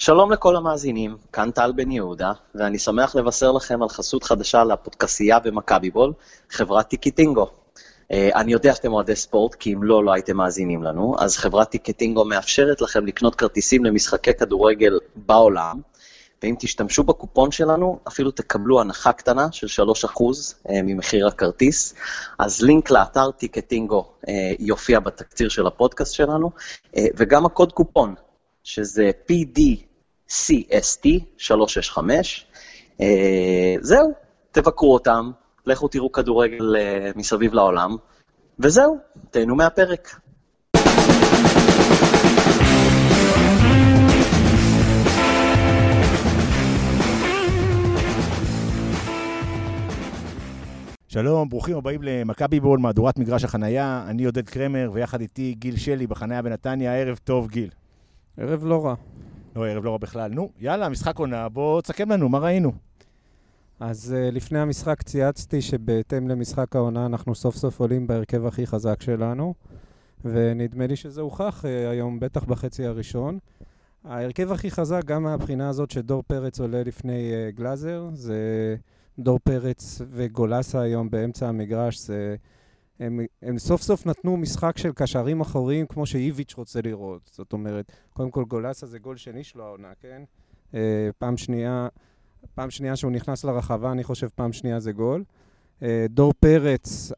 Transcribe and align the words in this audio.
שלום 0.00 0.32
לכל 0.32 0.56
המאזינים, 0.56 1.16
כאן 1.32 1.50
טל 1.50 1.72
בן 1.72 1.90
יהודה, 1.90 2.32
ואני 2.54 2.78
שמח 2.78 3.16
לבשר 3.16 3.52
לכם 3.52 3.82
על 3.82 3.88
חסות 3.88 4.24
חדשה 4.24 4.64
לפודקסייה 4.64 5.38
במכבי 5.38 5.90
בול, 5.90 6.12
חברת 6.50 6.88
טיקטינגו. 6.88 7.46
אה, 8.12 8.30
אני 8.34 8.52
יודע 8.52 8.74
שאתם 8.74 8.92
אוהדי 8.92 9.16
ספורט, 9.16 9.54
כי 9.54 9.74
אם 9.74 9.82
לא, 9.82 10.04
לא 10.04 10.12
הייתם 10.12 10.36
מאזינים 10.36 10.82
לנו, 10.82 11.16
אז 11.18 11.36
חברת 11.36 11.70
טיקטינגו 11.70 12.24
מאפשרת 12.24 12.80
לכם 12.80 13.06
לקנות 13.06 13.34
כרטיסים 13.34 13.84
למשחקי 13.84 14.34
כדורגל 14.34 14.98
בעולם, 15.16 15.80
ואם 16.42 16.54
תשתמשו 16.58 17.02
בקופון 17.02 17.50
שלנו, 17.50 17.98
אפילו 18.08 18.30
תקבלו 18.30 18.80
הנחה 18.80 19.12
קטנה 19.12 19.52
של 19.52 19.82
3% 19.84 20.22
אה, 20.70 20.80
ממחיר 20.84 21.26
הכרטיס. 21.26 21.94
אז 22.38 22.62
לינק 22.62 22.90
לאתר 22.90 23.30
טיקטינגו 23.30 24.12
אה, 24.28 24.52
יופיע 24.58 25.00
בתקציר 25.00 25.48
של 25.48 25.66
הפודקאסט 25.66 26.14
שלנו, 26.14 26.50
וגם 27.16 27.46
הקוד 27.46 27.72
קופון, 27.72 28.14
שזה 28.64 29.10
PDCST 29.30 29.87
365. 30.28 32.46
זהו, 33.80 34.12
תבקרו 34.52 34.94
אותם, 34.94 35.30
לכו 35.66 35.88
תראו 35.88 36.12
כדורגל 36.12 36.76
uh, 36.76 36.78
מסביב 37.18 37.54
לעולם, 37.54 37.96
וזהו, 38.58 38.98
תהנו 39.30 39.56
מהפרק. 39.56 40.20
שלום, 51.08 51.48
ברוכים 51.48 51.76
הבאים 51.76 52.02
למכבי 52.02 52.60
בול, 52.60 52.78
מהדורת 52.78 53.18
מגרש 53.18 53.44
החנייה. 53.44 54.04
אני 54.08 54.24
עודד 54.24 54.48
קרמר, 54.48 54.90
ויחד 54.92 55.20
איתי 55.20 55.54
גיל 55.58 55.76
שלי 55.76 56.06
בחנייה 56.06 56.42
בנתניה. 56.42 56.96
ערב 56.96 57.18
טוב, 57.24 57.48
גיל. 57.48 57.70
ערב 58.38 58.64
לא 58.64 58.86
רע. 58.86 58.94
לא, 59.58 59.66
ערב 59.66 59.84
לא 59.84 59.90
רע 59.90 59.98
בכלל. 59.98 60.30
נו, 60.30 60.50
יאללה, 60.60 60.88
משחק 60.88 61.18
עונה, 61.18 61.48
בוא 61.48 61.80
תסכם 61.80 62.10
לנו, 62.10 62.28
מה 62.28 62.38
ראינו? 62.38 62.72
אז 63.80 64.14
uh, 64.16 64.34
לפני 64.34 64.58
המשחק 64.58 65.02
צייצתי 65.02 65.62
שבהתאם 65.62 66.28
למשחק 66.28 66.76
העונה 66.76 67.06
אנחנו 67.06 67.34
סוף 67.34 67.56
סוף 67.56 67.80
עולים 67.80 68.06
בהרכב 68.06 68.46
הכי 68.46 68.66
חזק 68.66 69.02
שלנו, 69.02 69.54
ונדמה 70.24 70.86
לי 70.86 70.96
שזה 70.96 71.20
הוכח 71.20 71.64
uh, 71.64 71.90
היום, 71.90 72.20
בטח 72.20 72.44
בחצי 72.44 72.86
הראשון. 72.86 73.38
ההרכב 74.04 74.52
הכי 74.52 74.70
חזק, 74.70 75.04
גם 75.04 75.22
מהבחינה 75.22 75.68
הזאת 75.68 75.90
שדור 75.90 76.22
פרץ 76.26 76.60
עולה 76.60 76.82
לפני 76.82 77.30
uh, 77.30 77.56
גלאזר, 77.56 78.08
זה 78.12 78.76
דור 79.18 79.38
פרץ 79.44 80.00
וגולסה 80.10 80.80
היום 80.80 81.10
באמצע 81.10 81.48
המגרש, 81.48 81.98
זה... 81.98 82.36
הם, 83.00 83.20
הם 83.42 83.58
סוף 83.58 83.82
סוף 83.82 84.06
נתנו 84.06 84.36
משחק 84.36 84.78
של 84.78 84.92
קשרים 84.92 85.40
אחוריים 85.40 85.86
כמו 85.86 86.06
שאיביץ' 86.06 86.54
רוצה 86.54 86.80
לראות. 86.84 87.30
זאת 87.32 87.52
אומרת, 87.52 87.92
קודם 88.12 88.30
כל 88.30 88.44
גולסה 88.44 88.86
זה 88.86 88.98
גול 88.98 89.16
שני 89.16 89.44
שלו 89.44 89.64
העונה, 89.64 89.92
כן? 90.00 90.22
Uh, 90.72 90.76
פעם 91.18 91.36
שנייה... 91.36 91.88
פעם 92.54 92.70
שנייה 92.70 92.96
שהוא 92.96 93.12
נכנס 93.12 93.44
לרחבה, 93.44 93.92
אני 93.92 94.04
חושב 94.04 94.28
פעם 94.34 94.52
שנייה 94.52 94.80
זה 94.80 94.92
גול. 94.92 95.24
אה, 95.82 96.06
דור 96.08 96.32
פרץ, 96.40 97.12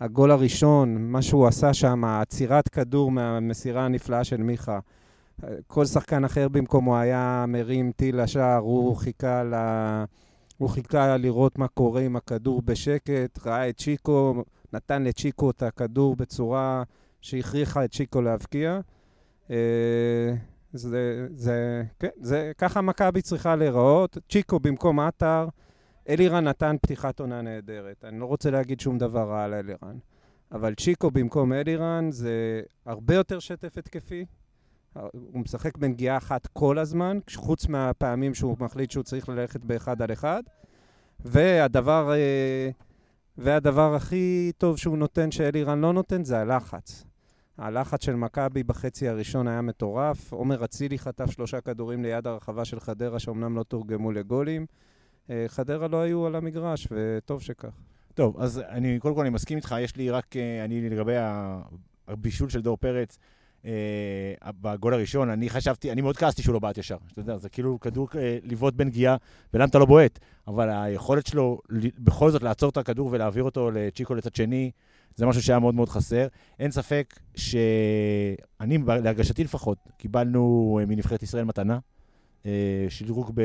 הגול 0.00 0.30
הראשון, 0.30 0.96
מה 0.98 1.22
שהוא 1.22 1.46
עשה 1.46 1.74
שם, 1.74 2.04
עצירת 2.04 2.68
כדור 2.68 3.10
מהמסירה 3.10 3.84
הנפלאה 3.84 4.24
של 4.24 4.42
מיכה. 4.42 4.78
אה, 5.44 5.48
כל 5.66 5.84
שחקן 5.84 6.24
אחר 6.24 6.48
במקומו 6.48 6.98
היה 6.98 7.44
מרים 7.48 7.92
טיל 7.92 8.22
לשער, 8.22 8.58
הוא 8.58 8.96
חיכה 8.96 9.44
ל... 9.44 9.54
הוא 10.58 10.68
חיכה 10.68 11.16
לראות 11.16 11.58
מה 11.58 11.68
קורה 11.68 12.00
עם 12.00 12.16
הכדור 12.16 12.62
בשקט, 12.62 13.38
ראה 13.46 13.68
את 13.68 13.78
צ'יקו, 13.78 14.44
נתן 14.72 15.04
לצ'יקו 15.04 15.50
את 15.50 15.62
הכדור 15.62 16.16
בצורה 16.16 16.82
שהכריחה 17.20 17.84
את 17.84 17.92
צ'יקו 17.92 18.22
להבקיע. 18.22 18.80
אה, 19.50 20.34
זה, 20.72 21.26
זה, 21.34 21.82
כן, 21.98 22.08
זה, 22.20 22.52
ככה 22.58 22.80
מכבי 22.80 23.22
צריכה 23.22 23.56
להיראות. 23.56 24.18
צ'יקו 24.28 24.60
במקום 24.60 25.00
עטר, 25.00 25.48
אלירן 26.08 26.48
נתן 26.48 26.76
פתיחת 26.82 27.20
עונה 27.20 27.42
נהדרת. 27.42 28.04
אני 28.04 28.20
לא 28.20 28.26
רוצה 28.26 28.50
להגיד 28.50 28.80
שום 28.80 28.98
דבר 28.98 29.28
רע 29.28 29.44
על 29.44 29.54
אלירן, 29.54 29.98
אבל 30.52 30.74
צ'יקו 30.74 31.10
במקום 31.10 31.52
אלירן 31.52 32.10
זה 32.10 32.62
הרבה 32.86 33.14
יותר 33.14 33.38
שטף 33.38 33.78
התקפי. 33.78 34.24
הוא 35.12 35.40
משחק 35.40 35.78
בנגיעה 35.78 36.16
אחת 36.16 36.46
כל 36.46 36.78
הזמן, 36.78 37.18
חוץ 37.34 37.66
מהפעמים 37.66 38.34
שהוא 38.34 38.56
מחליט 38.60 38.90
שהוא 38.90 39.04
צריך 39.04 39.28
ללכת 39.28 39.64
באחד 39.64 40.02
על 40.02 40.12
אחד. 40.12 40.42
והדבר, 41.20 42.12
אה, 42.12 42.70
והדבר 43.38 43.94
הכי 43.94 44.52
טוב 44.58 44.76
שהוא 44.76 44.98
נותן, 44.98 45.30
שאלירן 45.30 45.80
לא 45.80 45.92
נותן, 45.92 46.24
זה 46.24 46.38
הלחץ. 46.38 47.04
הלחץ 47.58 48.04
של 48.04 48.14
מכבי 48.14 48.62
בחצי 48.62 49.08
הראשון 49.08 49.48
היה 49.48 49.62
מטורף. 49.62 50.32
עומר 50.32 50.64
אצילי 50.64 50.98
חטף 50.98 51.30
שלושה 51.30 51.60
כדורים 51.60 52.02
ליד 52.02 52.26
הרחבה 52.26 52.64
של 52.64 52.80
חדרה, 52.80 53.18
שאומנם 53.18 53.56
לא 53.56 53.62
תורגמו 53.62 54.12
לגולים. 54.12 54.66
אה, 55.30 55.44
חדרה 55.48 55.88
לא 55.88 55.96
היו 56.00 56.26
על 56.26 56.34
המגרש, 56.34 56.88
וטוב 56.90 57.42
שכך. 57.42 57.80
טוב, 58.14 58.40
אז 58.40 58.62
אני, 58.68 58.98
קודם 58.98 59.14
כל 59.14 59.20
אני 59.20 59.30
מסכים 59.30 59.56
איתך, 59.56 59.74
יש 59.80 59.96
לי 59.96 60.10
רק, 60.10 60.36
אה, 60.36 60.64
אני 60.64 60.90
לגבי 60.90 61.16
הבישול 62.08 62.48
של 62.48 62.62
דור 62.62 62.76
פרץ, 62.76 63.18
בגול 64.60 64.94
הראשון, 64.94 65.30
אני 65.30 65.50
חשבתי, 65.50 65.92
אני 65.92 66.00
מאוד 66.00 66.16
כעסתי 66.16 66.42
שהוא 66.42 66.52
לא 66.52 66.58
בעט 66.58 66.78
ישר. 66.78 66.96
אתה 67.12 67.20
יודע, 67.20 67.38
זה 67.38 67.48
כאילו 67.48 67.80
כדור 67.80 68.08
אה, 68.16 68.38
לבעוט 68.42 68.74
בנגיעה, 68.74 69.16
ולמה 69.54 69.64
אתה 69.64 69.78
לא 69.78 69.86
בועט? 69.86 70.18
אבל 70.48 70.70
היכולת 70.70 71.26
שלו 71.26 71.60
בכל 71.98 72.30
זאת 72.30 72.42
לעצור 72.42 72.70
את 72.70 72.76
הכדור 72.76 73.08
ולהעביר 73.12 73.44
אותו 73.44 73.70
לצ'יקו 73.70 74.14
לצד 74.14 74.34
שני, 74.34 74.70
זה 75.14 75.26
משהו 75.26 75.42
שהיה 75.42 75.58
מאוד 75.58 75.74
מאוד 75.74 75.88
חסר. 75.88 76.26
אין 76.58 76.70
ספק 76.70 77.18
שאני, 77.36 78.78
להרגשתי 79.02 79.44
לפחות, 79.44 79.78
קיבלנו 79.96 80.78
אה, 80.80 80.86
מנבחרת 80.86 81.22
ישראל 81.22 81.44
מתנה. 81.44 81.78
אה, 82.48 82.90
שדרוג 82.90 83.32
ב... 83.34 83.42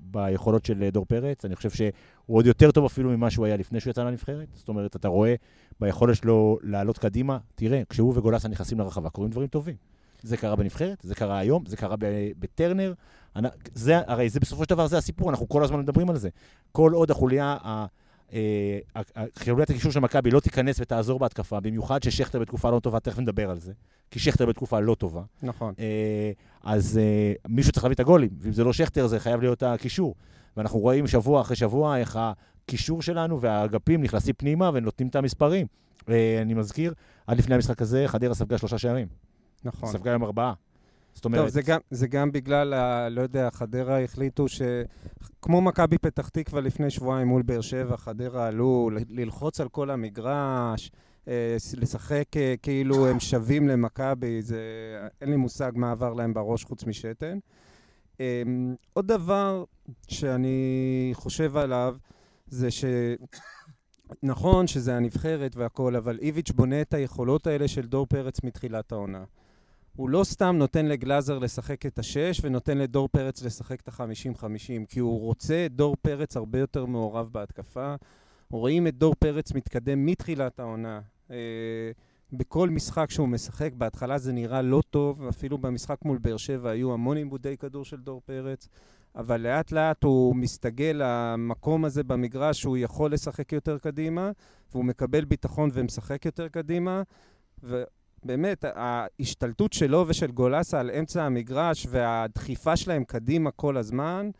ביכולות 0.00 0.64
של 0.64 0.88
דור 0.92 1.04
פרץ. 1.04 1.44
אני 1.44 1.56
חושב 1.56 1.70
שהוא 1.70 1.92
עוד 2.26 2.46
יותר 2.46 2.70
טוב 2.70 2.84
אפילו 2.84 3.10
ממה 3.10 3.30
שהוא 3.30 3.46
היה 3.46 3.56
לפני 3.56 3.80
שהוא 3.80 3.90
יצא 3.90 4.04
לנבחרת. 4.04 4.48
זאת 4.54 4.68
אומרת, 4.68 4.96
אתה 4.96 5.08
רואה 5.08 5.34
ביכולת 5.80 6.16
שלו 6.16 6.58
לעלות 6.62 6.98
קדימה, 6.98 7.38
תראה, 7.54 7.82
כשהוא 7.88 8.12
וגולסה 8.16 8.48
נכנסים 8.48 8.78
לרחבה, 8.78 9.10
קורים 9.10 9.30
דברים 9.30 9.48
טובים. 9.48 9.76
זה 10.22 10.36
קרה 10.36 10.56
בנבחרת, 10.56 10.98
זה 11.02 11.14
קרה 11.14 11.38
היום, 11.38 11.64
זה 11.66 11.76
קרה 11.76 11.96
בטרנר. 12.38 12.92
זה, 13.74 13.98
הרי 14.06 14.28
זה 14.28 14.40
בסופו 14.40 14.64
של 14.64 14.70
דבר, 14.70 14.86
זה 14.86 14.98
הסיפור, 14.98 15.30
אנחנו 15.30 15.48
כל 15.48 15.64
הזמן 15.64 15.80
מדברים 15.80 16.10
על 16.10 16.16
זה. 16.16 16.28
כל 16.72 16.92
עוד 16.92 17.10
החוליה 17.10 17.56
אה, 18.34 19.24
חילוליית 19.38 19.70
הקישור 19.70 19.92
של 19.92 20.00
מכבי 20.00 20.30
לא 20.30 20.40
תיכנס 20.40 20.80
ותעזור 20.80 21.18
בהתקפה, 21.18 21.60
במיוחד 21.60 22.02
ששכטר 22.02 22.38
בתקופה 22.38 22.70
לא 22.70 22.80
טובה, 22.80 23.00
תכף 23.00 23.18
נדבר 23.18 23.50
על 23.50 23.58
זה, 23.58 23.72
כי 24.10 24.18
שכטר 24.18 24.46
בתקופה 24.46 24.80
לא 24.80 24.94
טובה. 24.94 25.22
נכון. 25.42 25.74
אה, 25.78 26.32
אז 26.62 26.98
אה, 27.02 27.32
מישהו 27.48 27.72
צריך 27.72 27.84
להביא 27.84 27.94
את 27.94 28.00
הגולים, 28.00 28.30
ואם 28.40 28.52
זה 28.52 28.64
לא 28.64 28.72
שכטר, 28.72 29.06
זה 29.06 29.20
חייב 29.20 29.40
להיות 29.40 29.62
הקישור. 29.62 30.14
ואנחנו 30.56 30.78
רואים 30.78 31.06
שבוע 31.06 31.40
אחרי 31.40 31.56
שבוע 31.56 31.98
איך 31.98 32.18
הקישור 32.20 33.02
שלנו 33.02 33.40
והאגפים 33.40 34.02
נכנסים 34.02 34.34
פנימה 34.38 34.70
ונותנים 34.74 35.08
את 35.08 35.16
המספרים. 35.16 35.66
אני 36.08 36.54
מזכיר, 36.54 36.94
עד 37.26 37.38
לפני 37.38 37.54
המשחק 37.54 37.82
הזה, 37.82 38.04
חדרה 38.06 38.34
ספגה 38.34 38.58
שלושה 38.58 38.78
שערים. 38.78 39.08
נכון. 39.64 39.88
ספגה 39.88 40.10
היום 40.10 40.24
ארבעה. 40.24 40.52
זאת 41.14 41.24
אומרת... 41.24 41.40
טוב, 41.40 41.48
זה 41.48 41.62
גם, 41.62 41.80
זה 41.90 42.06
גם 42.06 42.32
בגלל, 42.32 42.72
ה, 42.72 43.08
לא 43.08 43.22
יודע, 43.22 43.50
חדרה 43.50 44.04
החליטו 44.04 44.48
ש... 44.48 44.62
כמו 45.42 45.60
מכבי 45.60 45.98
פתח 45.98 46.28
תקווה 46.28 46.60
לפני 46.60 46.90
שבועיים 46.90 47.28
מול 47.28 47.42
באר 47.42 47.60
שבע, 47.60 47.96
חדרה 47.96 48.46
עלו 48.46 48.90
ללחוץ 49.08 49.60
על 49.60 49.68
כל 49.68 49.90
המגרש, 49.90 50.90
אה, 51.28 51.56
לשחק 51.76 52.36
אה, 52.36 52.54
כאילו 52.62 53.06
הם 53.06 53.20
שווים 53.20 53.68
למכבי, 53.68 54.42
זה... 54.42 54.58
אין 55.20 55.30
לי 55.30 55.36
מושג 55.36 55.72
מה 55.74 55.90
עבר 55.90 56.12
להם 56.12 56.34
בראש 56.34 56.64
חוץ 56.64 56.84
משתן. 56.84 57.38
אה, 58.20 58.42
עוד 58.92 59.06
דבר 59.06 59.64
שאני 60.08 61.10
חושב 61.12 61.56
עליו, 61.56 61.96
זה 62.46 62.70
ש... 62.70 62.84
נכון 64.22 64.66
שזה 64.66 64.96
הנבחרת 64.96 65.56
והכול, 65.56 65.96
אבל 65.96 66.18
איביץ' 66.22 66.50
בונה 66.50 66.80
את 66.80 66.94
היכולות 66.94 67.46
האלה 67.46 67.68
של 67.68 67.86
דור 67.86 68.06
פרץ 68.06 68.44
מתחילת 68.44 68.92
העונה. 68.92 69.24
הוא 69.96 70.08
לא 70.08 70.24
סתם 70.24 70.56
נותן 70.58 70.86
לגלאזר 70.86 71.38
לשחק 71.38 71.86
את 71.86 71.98
השש 71.98 72.40
ונותן 72.42 72.78
לדור 72.78 73.08
פרץ 73.08 73.42
לשחק 73.42 73.80
את 73.80 73.88
החמישים-חמישים, 73.88 74.86
כי 74.86 75.00
הוא 75.00 75.20
רוצה 75.20 75.66
את 75.66 75.72
דור 75.72 75.96
פרץ 76.02 76.36
הרבה 76.36 76.58
יותר 76.58 76.84
מעורב 76.84 77.28
בהתקפה. 77.32 77.94
רואים 78.50 78.86
את 78.86 78.94
דור 78.98 79.14
פרץ 79.18 79.52
מתקדם 79.52 80.06
מתחילת 80.06 80.60
העונה. 80.60 81.00
אה, 81.30 81.36
בכל 82.32 82.70
משחק 82.70 83.10
שהוא 83.10 83.28
משחק, 83.28 83.72
בהתחלה 83.72 84.18
זה 84.18 84.32
נראה 84.32 84.62
לא 84.62 84.82
טוב, 84.90 85.26
אפילו 85.28 85.58
במשחק 85.58 86.04
מול 86.04 86.18
באר 86.18 86.36
שבע 86.36 86.70
היו 86.70 86.92
המון 86.92 87.16
עיבודי 87.16 87.56
כדור 87.56 87.84
של 87.84 88.00
דור 88.00 88.20
פרץ, 88.24 88.68
אבל 89.16 89.40
לאט 89.40 89.72
לאט 89.72 90.04
הוא 90.04 90.36
מסתגל 90.36 91.00
למקום 91.04 91.84
הזה 91.84 92.04
במגרש 92.04 92.60
שהוא 92.60 92.76
יכול 92.76 93.12
לשחק 93.12 93.52
יותר 93.52 93.78
קדימה, 93.78 94.30
והוא 94.72 94.84
מקבל 94.84 95.24
ביטחון 95.24 95.70
ומשחק 95.72 96.24
יותר 96.24 96.48
קדימה, 96.48 97.02
ו... 97.62 97.82
באמת, 98.24 98.64
ההשתלטות 98.74 99.72
שלו 99.72 100.04
ושל 100.08 100.30
גולסה 100.30 100.80
על 100.80 100.90
אמצע 100.90 101.22
המגרש 101.22 101.86
והדחיפה 101.90 102.76
שלהם 102.76 103.04
קדימה 103.04 103.50
כל 103.50 103.76
הזמן, 103.76 104.30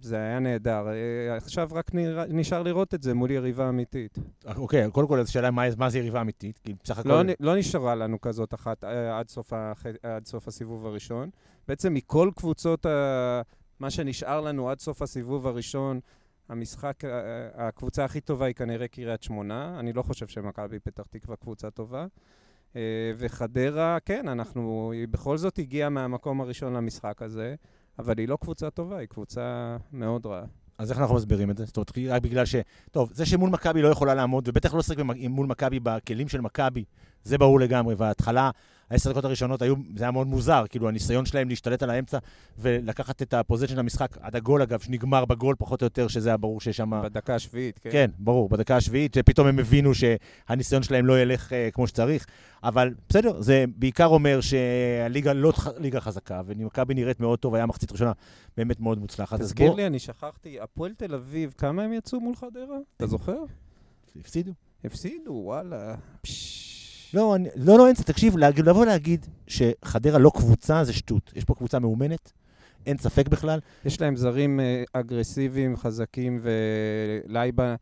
זה 0.00 0.16
היה 0.16 0.38
נהדר. 0.38 0.88
אה, 0.88 1.36
עכשיו 1.36 1.68
רק 1.72 1.90
נשאר 2.28 2.62
לראות 2.62 2.94
את 2.94 3.02
זה 3.02 3.14
מול 3.14 3.30
יריבה 3.30 3.68
אמיתית. 3.68 4.18
אוקיי, 4.56 4.90
קודם 4.90 5.08
כל, 5.08 5.20
השאלה 5.20 5.50
מה, 5.50 5.62
מה 5.76 5.90
זה 5.90 5.98
יריבה 5.98 6.20
אמיתית, 6.20 6.58
כי 6.58 6.74
בסך 6.84 6.98
הכל... 6.98 7.08
לא, 7.08 7.22
לא 7.40 7.56
נשארה 7.56 7.94
לנו 7.94 8.20
כזאת 8.20 8.54
אחת 8.54 8.84
אה, 8.84 9.18
עד 9.18 9.28
סוף, 9.28 9.52
הח... 9.52 9.86
עד 10.02 10.26
סוף 10.26 10.48
הסיבוב 10.48 10.86
הראשון. 10.86 11.30
בעצם 11.68 11.94
מכל 11.94 12.30
קבוצות, 12.36 12.86
ה... 12.86 13.42
מה 13.80 13.90
שנשאר 13.90 14.40
לנו 14.40 14.70
עד 14.70 14.80
סוף 14.80 15.02
הסיבוב 15.02 15.46
הראשון, 15.46 16.00
המשחק, 16.48 17.04
אה, 17.04 17.10
הקבוצה 17.68 18.04
הכי 18.04 18.20
טובה 18.20 18.46
היא 18.46 18.54
כנראה 18.54 18.88
קריית 18.88 19.22
שמונה. 19.22 19.76
אני 19.80 19.92
לא 19.92 20.02
חושב 20.02 20.26
שמכבי 20.26 20.78
פתח 20.78 21.02
תקווה 21.10 21.36
קבוצה 21.36 21.70
טובה. 21.70 22.06
אה, 22.76 22.80
וחדרה, 23.18 23.98
כן, 24.04 24.28
אנחנו, 24.28 24.90
היא 24.92 25.08
בכל 25.08 25.36
זאת 25.36 25.58
הגיעה 25.58 25.88
מהמקום 25.88 26.40
הראשון 26.40 26.72
למשחק 26.72 27.22
הזה, 27.22 27.54
אבל 27.98 28.18
היא 28.18 28.28
לא 28.28 28.38
קבוצה 28.40 28.70
טובה, 28.70 28.98
היא 28.98 29.08
קבוצה 29.08 29.76
מאוד 29.92 30.26
רעה. 30.26 30.44
אז 30.78 30.90
איך 30.90 31.00
אנחנו 31.00 31.14
מסבירים 31.14 31.50
את 31.50 31.56
זה? 31.56 31.64
זאת 31.64 31.76
אומרת, 31.76 31.92
רק 32.08 32.22
בגלל 32.22 32.44
ש... 32.44 32.54
טוב, 32.90 33.10
זה 33.12 33.26
שמול 33.26 33.50
מכבי 33.50 33.82
לא 33.82 33.88
יכולה 33.88 34.14
לעמוד, 34.14 34.48
ובטח 34.48 34.74
לא 34.74 34.80
במ- 34.98 35.30
מול 35.30 35.46
מכבי 35.46 35.80
בכלים 35.82 36.28
של 36.28 36.40
מכבי, 36.40 36.84
זה 37.24 37.38
ברור 37.38 37.60
לגמרי. 37.60 37.94
וההתחלה, 37.94 38.50
העשר 38.90 39.10
דקות 39.12 39.24
הראשונות 39.24 39.62
היו, 39.62 39.74
זה 39.96 40.04
היה 40.04 40.10
מאוד 40.10 40.26
מוזר, 40.26 40.64
כאילו 40.70 40.88
הניסיון 40.88 41.26
שלהם 41.26 41.48
להשתלט 41.48 41.82
על 41.82 41.90
האמצע 41.90 42.18
ולקחת 42.58 43.22
את 43.22 43.34
הפוזיישן 43.34 43.74
של 43.74 43.80
המשחק 43.80 44.18
עד 44.20 44.36
הגול, 44.36 44.62
אגב, 44.62 44.80
שנגמר 44.80 45.24
בגול 45.24 45.54
פחות 45.58 45.82
או 45.82 45.86
יותר, 45.86 46.08
שזה 46.08 46.28
היה 46.28 46.36
ברור 46.36 46.60
שיש 46.60 46.76
שם... 46.76 47.00
בדקה 47.04 47.34
השביעית, 47.34 47.78
כן. 47.78 47.90
כן, 47.92 48.10
ברור, 48.18 48.48
בדקה 48.48 48.76
השביעית, 48.76 49.14
שפתאום 49.14 49.46
הם 49.46 49.58
הבינו 49.58 49.90
שהניסיון 49.94 50.82
שלהם 50.82 51.06
לא 51.06 51.20
ילך 51.20 51.48
uh, 51.52 51.74
כמו 51.74 51.86
שצריך. 51.86 52.26
אבל 52.62 52.94
בסדר, 53.08 53.40
זה 53.40 53.64
בעיקר 53.76 54.06
אומר 54.06 54.40
שהליגה 54.40 55.32
לא 55.32 55.52
ח- 55.52 55.66
ליגה 55.78 56.00
חזקה, 56.00 56.42
ומכבי 56.46 56.94
נראית 56.94 57.20
מאוד 57.20 57.38
טוב, 57.38 57.54
היה 57.54 57.66
מחצית 57.66 57.92
ראשונה 57.92 58.12
באמת 58.56 58.80
מאוד 58.80 58.98
מוצלחת. 58.98 59.40
תזכיר 59.40 59.68
בוא- 59.68 59.76
לי, 59.76 59.86
אני 59.86 59.98
שכחתי, 59.98 60.60
הפועל 60.60 60.92
תל 60.94 61.14
אביב, 61.14 61.54
כמה 61.58 61.82
הם 61.82 61.92
יצאו 61.92 62.20
מול 62.20 62.36
חדרה? 62.36 62.76
אתה 62.96 63.06
זוכר? 63.06 63.38
הפסידו. 64.20 64.52
הפסידו, 64.84 65.30
וואלה. 65.32 65.94
פשש. 66.22 66.67
לא, 67.14 67.36
אני, 67.36 67.48
לא, 67.56 67.78
לא, 67.78 67.86
אין, 67.86 67.94
תקשיב, 67.94 68.36
להגיד, 68.36 68.68
לבוא 68.68 68.86
להגיד 68.86 69.26
שחדרה 69.46 70.18
לא 70.18 70.30
קבוצה 70.34 70.84
זה 70.84 70.92
שטות. 70.92 71.32
יש 71.36 71.44
פה 71.44 71.54
קבוצה 71.54 71.78
מאומנת, 71.78 72.32
אין 72.86 72.98
ספק 72.98 73.28
בכלל. 73.28 73.60
יש 73.84 74.00
להם 74.00 74.16
זרים 74.16 74.60
אה, 74.60 74.82
אגרסיביים, 74.92 75.76
חזקים, 75.76 76.40
ולייבה, 76.42 77.74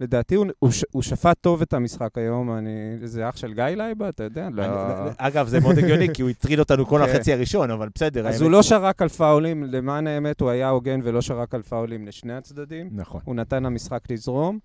לדעתי 0.00 0.34
הוא, 0.34 0.46
הוא, 0.58 0.70
הוא 0.90 1.02
שפט 1.02 1.36
טוב 1.40 1.62
את 1.62 1.72
המשחק 1.72 2.18
היום, 2.18 2.56
אני, 2.56 2.70
זה 3.04 3.28
אח 3.28 3.36
של 3.36 3.54
גיא 3.54 3.64
לייבה, 3.64 4.08
אתה 4.08 4.24
יודע? 4.24 4.48
לא. 4.52 4.62
אני, 4.64 5.10
אגב, 5.18 5.48
זה 5.48 5.60
מאוד 5.60 5.78
הגיוני, 5.78 6.08
כי 6.14 6.22
הוא 6.22 6.30
הטריד 6.30 6.58
אותנו 6.58 6.86
כל 6.86 7.02
כן. 7.04 7.10
החצי 7.10 7.32
הראשון, 7.32 7.70
אבל 7.70 7.88
בסדר. 7.94 8.28
אז 8.28 8.42
הוא 8.42 8.50
לא 8.50 8.62
שרק 8.62 9.02
על 9.02 9.08
פאולים, 9.08 9.64
למען 9.64 10.06
האמת 10.06 10.40
הוא 10.40 10.50
היה 10.50 10.68
הוגן 10.68 11.00
ולא 11.04 11.20
שרק 11.20 11.54
על 11.54 11.62
פאולים 11.62 12.06
לשני 12.06 12.32
הצדדים. 12.32 12.88
נכון. 12.92 13.20
הוא 13.24 13.34
נתן 13.34 13.62
למשחק 13.62 14.10
לזרום. 14.10 14.58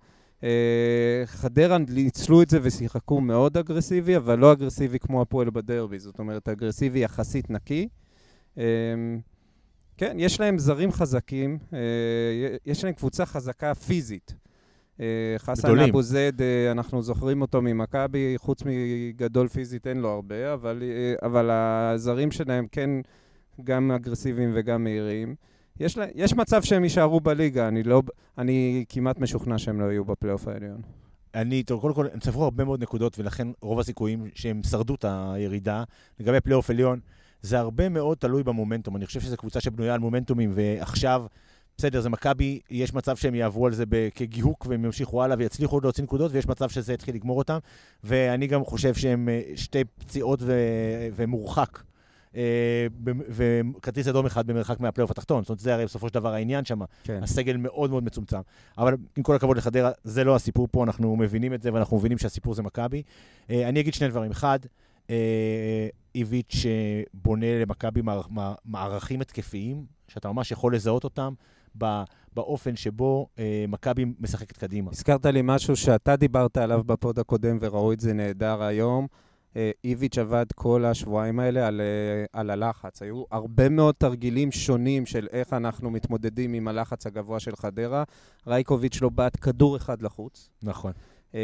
אה, 0.44 1.22
חדרה 1.24 1.78
ניצלו 1.78 2.42
את 2.42 2.50
זה 2.50 2.58
ושיחקו 2.62 3.20
מאוד 3.20 3.56
אגרסיבי, 3.56 4.16
אבל 4.16 4.38
לא 4.38 4.52
אגרסיבי 4.52 4.98
כמו 4.98 5.22
הפועל 5.22 5.50
בדרבי, 5.50 5.98
זאת 5.98 6.18
אומרת, 6.18 6.48
אגרסיבי 6.48 6.98
יחסית 6.98 7.50
נקי. 7.50 7.88
אה, 8.58 8.64
כן, 9.96 10.16
יש 10.20 10.40
להם 10.40 10.58
זרים 10.58 10.92
חזקים, 10.92 11.58
אה, 11.72 11.78
יש 12.66 12.84
להם 12.84 12.92
קבוצה 12.92 13.26
חזקה 13.26 13.74
פיזית. 13.74 14.34
חסן. 15.38 15.78
אבו 15.78 16.02
זד, 16.02 16.42
אנחנו 16.70 17.02
זוכרים 17.02 17.42
אותו 17.42 17.62
ממכבי, 17.62 18.34
חוץ 18.36 18.62
מגדול 18.66 19.48
פיזית 19.48 19.86
אין 19.86 19.96
לו 19.96 20.08
הרבה, 20.08 20.54
אבל, 20.54 20.82
אבל 21.22 21.50
הזרים 21.50 22.30
שלהם 22.30 22.66
כן 22.72 22.90
גם 23.64 23.90
אגרסיביים 23.90 24.50
וגם 24.54 24.84
מהירים. 24.84 25.34
יש, 25.80 25.98
יש 26.14 26.34
מצב 26.34 26.62
שהם 26.62 26.84
יישארו 26.84 27.20
בליגה, 27.20 27.68
אני, 27.68 27.82
לא, 27.82 28.02
אני 28.38 28.84
כמעט 28.88 29.18
משוכנע 29.18 29.58
שהם 29.58 29.80
לא 29.80 29.84
יהיו 29.84 30.04
בפלייאוף 30.04 30.48
העליון. 30.48 30.80
אני, 31.34 31.62
טוב, 31.62 31.80
קודם 31.80 31.94
כל, 31.94 32.06
הם 32.12 32.20
צברו 32.20 32.44
הרבה 32.44 32.64
מאוד 32.64 32.82
נקודות, 32.82 33.18
ולכן 33.18 33.48
רוב 33.60 33.80
הסיכויים 33.80 34.28
שהם 34.34 34.60
שרדו 34.70 34.94
את 34.94 35.04
הירידה. 35.08 35.84
לגבי 36.20 36.40
פלייאוף 36.40 36.70
עליון, 36.70 37.00
זה 37.42 37.58
הרבה 37.58 37.88
מאוד 37.88 38.18
תלוי 38.18 38.42
במומנטום. 38.42 38.96
אני 38.96 39.06
חושב 39.06 39.20
שזו 39.20 39.36
קבוצה 39.36 39.60
שבנויה 39.60 39.94
על 39.94 40.00
מומנטומים, 40.00 40.50
ועכשיו, 40.54 41.26
בסדר, 41.76 42.00
זה 42.00 42.08
מכבי, 42.08 42.60
יש 42.70 42.94
מצב 42.94 43.16
שהם 43.16 43.34
יעברו 43.34 43.66
על 43.66 43.72
זה 43.72 43.84
כגיהוק 44.14 44.66
והם 44.68 44.84
ימשיכו 44.84 45.22
הלאה 45.24 45.36
ויצליחו 45.38 45.76
עוד 45.76 45.84
להוציא 45.84 46.04
נקודות, 46.04 46.32
ויש 46.32 46.46
מצב 46.48 46.68
שזה 46.68 46.92
יתחיל 46.92 47.14
לגמור 47.14 47.38
אותם. 47.38 47.58
ואני 48.04 48.46
גם 48.46 48.64
חושב 48.64 48.94
שהם 48.94 49.28
אה, 49.28 49.40
שתי 49.56 49.84
פציעות 49.84 50.40
ו- 50.42 51.08
ומורחק. 51.14 51.78
אה, 52.38 52.86
וכרטיס 53.28 54.08
אדום 54.08 54.26
אחד 54.26 54.46
במרחק 54.46 54.80
מהפלייאוף 54.80 55.10
התחתון. 55.10 55.42
זאת 55.42 55.48
אומרת, 55.48 55.60
זה 55.60 55.74
הרי 55.74 55.84
בסופו 55.84 56.08
של 56.08 56.14
דבר 56.14 56.34
העניין 56.34 56.64
שם. 56.64 56.78
כן. 57.04 57.22
הסגל 57.22 57.56
מאוד 57.56 57.90
מאוד 57.90 58.04
מצומצם. 58.04 58.40
אבל 58.78 58.94
עם 59.16 59.22
כל 59.22 59.36
הכבוד 59.36 59.56
לחדרה, 59.56 59.90
זה 60.04 60.24
לא 60.24 60.36
הסיפור 60.36 60.68
פה, 60.70 60.84
אנחנו 60.84 61.16
מבינים 61.16 61.54
את 61.54 61.62
זה 61.62 61.72
ואנחנו 61.74 61.96
מבינים 61.96 62.18
שהסיפור 62.18 62.54
זה 62.54 62.62
מכבי. 62.62 63.02
אה, 63.50 63.68
אני 63.68 63.80
אגיד 63.80 63.94
שני 63.94 64.08
דברים. 64.08 64.30
אחד, 64.30 64.58
אה, 65.10 65.88
איביץ' 66.14 66.66
בונה 67.14 67.58
למכבי 67.62 68.02
מער- 68.02 68.28
מע- 68.30 68.54
מערכים 68.64 69.20
התקפיים, 69.20 69.84
שאתה 70.08 70.32
ממש 70.32 70.50
יכול 70.52 70.74
לזהות 70.74 71.04
אותם 71.04 71.32
באופן 72.34 72.76
שבו 72.76 73.28
אה, 73.38 73.64
מכבי 73.68 74.04
משחקת 74.20 74.56
קדימה. 74.56 74.90
הזכרת 74.90 75.26
לי 75.26 75.40
משהו 75.44 75.76
שאתה 75.76 76.16
דיברת 76.16 76.56
עליו 76.56 76.84
בפוד 76.84 77.18
הקודם 77.18 77.58
וראו 77.60 77.92
את 77.92 78.00
זה 78.00 78.12
נהדר 78.12 78.62
היום. 78.62 79.06
אה, 79.58 79.70
איביץ' 79.84 80.18
עבד 80.18 80.46
כל 80.54 80.84
השבועיים 80.84 81.40
האלה 81.40 81.66
על, 81.66 81.80
אה, 81.80 82.40
על 82.40 82.50
הלחץ. 82.50 83.02
היו 83.02 83.24
הרבה 83.30 83.68
מאוד 83.68 83.94
תרגילים 83.98 84.52
שונים 84.52 85.06
של 85.06 85.26
איך 85.32 85.52
אנחנו 85.52 85.90
מתמודדים 85.90 86.52
עם 86.52 86.68
הלחץ 86.68 87.06
הגבוה 87.06 87.40
של 87.40 87.56
חדרה. 87.56 88.04
רייקוביץ' 88.46 89.02
לא 89.02 89.08
בעט 89.08 89.36
כדור 89.40 89.76
אחד 89.76 90.02
לחוץ. 90.02 90.50
נכון. 90.62 90.92
אה, 91.34 91.40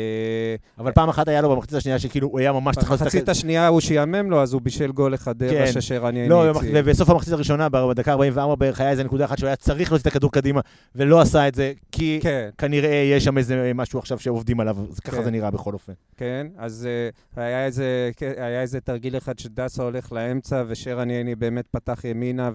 אבל 0.78 0.92
פעם 0.92 1.08
אחת 1.08 1.28
היה 1.28 1.40
לו 1.40 1.50
במחצית 1.50 1.74
השנייה 1.74 1.98
שכאילו 1.98 2.28
הוא 2.28 2.38
היה 2.38 2.52
ממש 2.52 2.76
צריך 2.76 2.90
במחצית 2.90 3.28
השנייה 3.28 3.68
הוא 3.68 3.80
שיאמם 3.80 4.30
לו, 4.30 4.42
אז 4.42 4.52
הוא 4.52 4.62
בישל 4.62 4.92
גול 4.92 5.12
לחדרה. 5.12 5.66
ששרן 5.66 6.16
יני 6.16 6.28
לא, 6.28 6.50
הציל. 6.50 6.70
ובסוף 6.74 7.10
המחצית 7.10 7.32
הראשונה, 7.32 7.68
בדקה 7.68 8.12
44 8.12 8.54
בערך, 8.54 8.80
היה 8.80 8.90
איזה 8.90 9.04
נקודה 9.04 9.24
אחת 9.24 9.38
שהוא 9.38 9.46
היה 9.46 9.56
צריך 9.56 9.92
להוציא 9.92 10.10
את 10.10 10.14
הכדור 10.14 10.32
קדימה, 10.32 10.60
ולא 10.94 11.20
עשה 11.20 11.48
את 11.48 11.54
זה, 11.54 11.72
כי 11.92 12.18
כן, 12.22 12.48
כנראה 12.58 13.10
יש 13.12 13.24
שם 13.24 13.38
איזה 13.38 13.72
משהו 13.74 13.98
עכשיו 13.98 14.18
שעובדים 14.18 14.60
עליו, 14.60 14.76
ככה 15.04 15.16
כן. 15.16 15.24
זה 15.24 15.30
נראה 15.30 15.50
בכל 15.50 15.72
אופן. 15.72 15.92
כן, 16.16 16.46
אז 16.58 16.88
היה, 17.36 17.64
איזה, 17.64 18.10
כן, 18.16 18.32
היה 18.36 18.62
איזה 18.62 18.80
תרגיל 18.80 19.16
אחד 19.16 19.38
שדסה 19.38 19.82
הולך 19.82 20.12
לאמצע 20.12 20.64
ושרן 20.66 21.10
יני 21.10 21.34
באמת 21.34 21.66
פתח 21.70 22.04
ימינה 22.04 22.50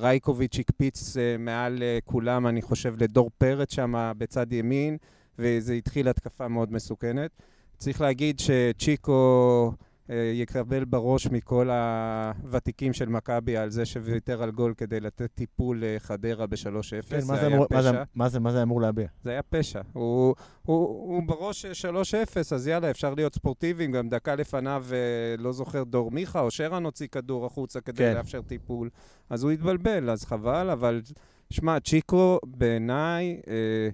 ורייקוביץ' 0.00 0.58
הקפיץ 0.58 1.16
uh, 1.16 1.20
מעל 1.38 1.78
uh, 1.78 2.04
כולם, 2.04 2.46
אני 2.46 2.62
חושב, 2.62 2.94
לדור 3.02 3.30
פרץ 3.38 3.74
שם 3.74 4.12
בצד 4.18 4.52
ימין, 4.52 4.96
וזה 5.40 5.72
התחיל 5.74 6.08
התקפה 6.08 6.48
מאוד 6.48 6.72
מסוכנת. 6.72 7.30
צריך 7.78 8.00
להגיד 8.00 8.40
שצ'יקו 8.40 9.72
uh, 10.06 10.12
יקבל 10.34 10.84
בראש 10.84 11.26
מכל 11.26 11.70
הוותיקים 11.70 12.92
של 12.92 13.08
מכבי 13.08 13.56
על 13.56 13.70
זה 13.70 13.84
שוויתר 13.86 14.42
על 14.42 14.50
גול 14.50 14.74
כדי 14.76 15.00
לתת 15.00 15.30
טיפול 15.34 15.82
לחדרה 15.86 16.46
ב-3-0. 16.46 16.56
כן, 17.10 17.18
מה 17.28 17.36
זה 17.40 17.46
אמור- 17.46 17.66
מה 17.70 17.82
זה-. 17.82 17.90
מה 18.14 18.28
זה- 18.28 18.40
מה 18.40 18.52
זה 18.52 18.62
אמור 18.62 18.80
להביע? 18.80 19.06
זה 19.22 19.30
היה 19.30 19.42
פשע. 19.42 19.80
הוא, 19.92 20.34
הוא, 20.62 20.76
הוא 20.86 21.22
בראש 21.26 21.66
3-0, 21.66 21.66
אז 22.54 22.66
יאללה, 22.66 22.90
אפשר 22.90 23.14
להיות 23.14 23.34
ספורטיביים. 23.34 23.92
גם 23.92 24.08
דקה 24.08 24.34
לפניו, 24.34 24.84
אה, 24.92 24.96
לא 25.38 25.52
זוכר, 25.52 25.84
דור 25.84 26.10
מיכה 26.10 26.40
או 26.40 26.50
שרן 26.50 26.84
הוציא 26.84 27.06
כדור 27.06 27.46
החוצה 27.46 27.80
כדי 27.80 27.96
כן. 27.98 28.14
לאפשר 28.14 28.42
טיפול. 28.42 28.90
אז 29.30 29.42
הוא 29.42 29.50
התבלבל, 29.50 30.10
אז 30.10 30.24
חבל, 30.24 30.70
אבל 30.70 31.00
שמע, 31.50 31.80
צ'יקו 31.80 32.38
בעיניי 32.46 33.40
אה, 33.48 33.88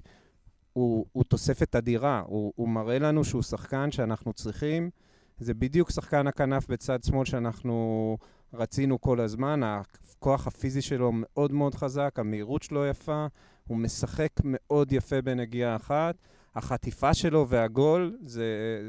הוא, 0.76 1.06
הוא 1.12 1.24
תוספת 1.24 1.76
אדירה. 1.76 2.22
הוא, 2.26 2.52
הוא 2.56 2.68
מראה 2.68 2.98
לנו 2.98 3.24
שהוא 3.24 3.42
שחקן 3.42 3.90
שאנחנו 3.90 4.32
צריכים. 4.32 4.90
זה 5.38 5.54
בדיוק 5.54 5.90
שחקן 5.90 6.26
הכנף 6.26 6.68
בצד 6.68 7.02
שמאל 7.02 7.24
שאנחנו 7.24 8.16
רצינו 8.54 9.00
כל 9.00 9.20
הזמן. 9.20 9.60
הכוח 9.62 10.46
הפיזי 10.46 10.82
שלו 10.82 11.10
מאוד 11.14 11.52
מאוד 11.52 11.74
חזק, 11.74 12.14
המהירות 12.18 12.62
שלו 12.62 12.86
יפה. 12.86 13.26
הוא 13.66 13.78
משחק 13.78 14.30
מאוד 14.44 14.92
יפה 14.92 15.22
בנגיעה 15.22 15.76
אחת. 15.76 16.14
החטיפה 16.54 17.14
שלו 17.14 17.48
והגול, 17.48 18.18
זה, 18.24 18.44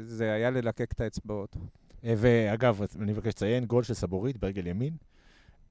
זה 0.06 0.32
היה 0.32 0.50
ללקק 0.50 0.92
את 0.92 1.00
האצבעות. 1.00 1.56
אה, 2.04 2.14
ואגב, 2.16 2.80
אני 3.00 3.12
מבקש 3.12 3.28
לציין, 3.28 3.64
גול 3.64 3.82
של 3.82 3.94
סבורית 3.94 4.36
ברגל 4.36 4.66
ימין, 4.66 4.96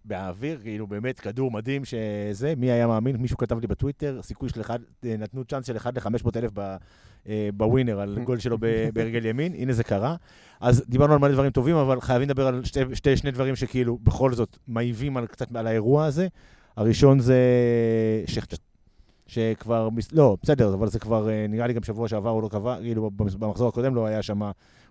באוויר, 0.07 0.59
כאילו 0.63 0.87
באמת 0.87 1.19
כדור 1.19 1.51
מדהים 1.51 1.81
שזה, 1.85 2.53
מי 2.57 2.71
היה 2.71 2.87
מאמין? 2.87 3.15
מישהו 3.15 3.37
כתב 3.37 3.59
לי 3.59 3.67
בטוויטר, 3.67 4.19
סיכוי 4.21 4.49
של 4.49 4.61
אחד, 4.61 4.79
אה, 5.05 5.15
נתנו 5.17 5.45
צ'אנס 5.45 5.67
של 5.67 5.77
1 5.77 5.97
ל-500 5.97 6.29
אלף 6.35 6.51
בווינר 7.53 7.99
על 7.99 8.17
גול 8.23 8.39
שלו 8.39 8.57
ברגל 8.93 9.25
ימין, 9.29 9.53
הנה 9.53 9.73
זה 9.73 9.83
קרה. 9.83 10.15
אז 10.61 10.83
דיברנו 10.89 11.13
על 11.13 11.19
מלא 11.19 11.31
דברים 11.31 11.51
טובים, 11.51 11.75
אבל 11.75 12.01
חייבים 12.01 12.29
לדבר 12.29 12.47
על 12.47 12.63
שתי, 12.63 12.79
שתי, 12.93 13.17
שני 13.17 13.31
דברים 13.31 13.55
שכאילו 13.55 13.97
בכל 14.03 14.33
זאת 14.33 14.57
מעיבים 14.67 15.17
על, 15.17 15.27
קצת 15.27 15.55
על 15.55 15.67
האירוע 15.67 16.05
הזה. 16.05 16.27
הראשון 16.77 17.19
זה 17.19 17.41
שכטר. 18.25 18.57
שכבר, 19.27 19.89
לא, 20.11 20.37
בסדר, 20.43 20.73
אבל 20.73 20.87
זה 20.87 20.99
כבר, 20.99 21.29
אה, 21.29 21.45
נראה 21.49 21.67
לי 21.67 21.73
גם 21.73 21.83
שבוע 21.83 22.07
שעבר 22.07 22.29
הוא 22.29 22.41
לא 22.41 22.47
קבע, 22.47 22.77
כאילו 22.81 23.11
במחזור 23.11 23.69
הקודם 23.69 23.95
לא 23.95 24.05
היה 24.05 24.21
שם, 24.21 24.41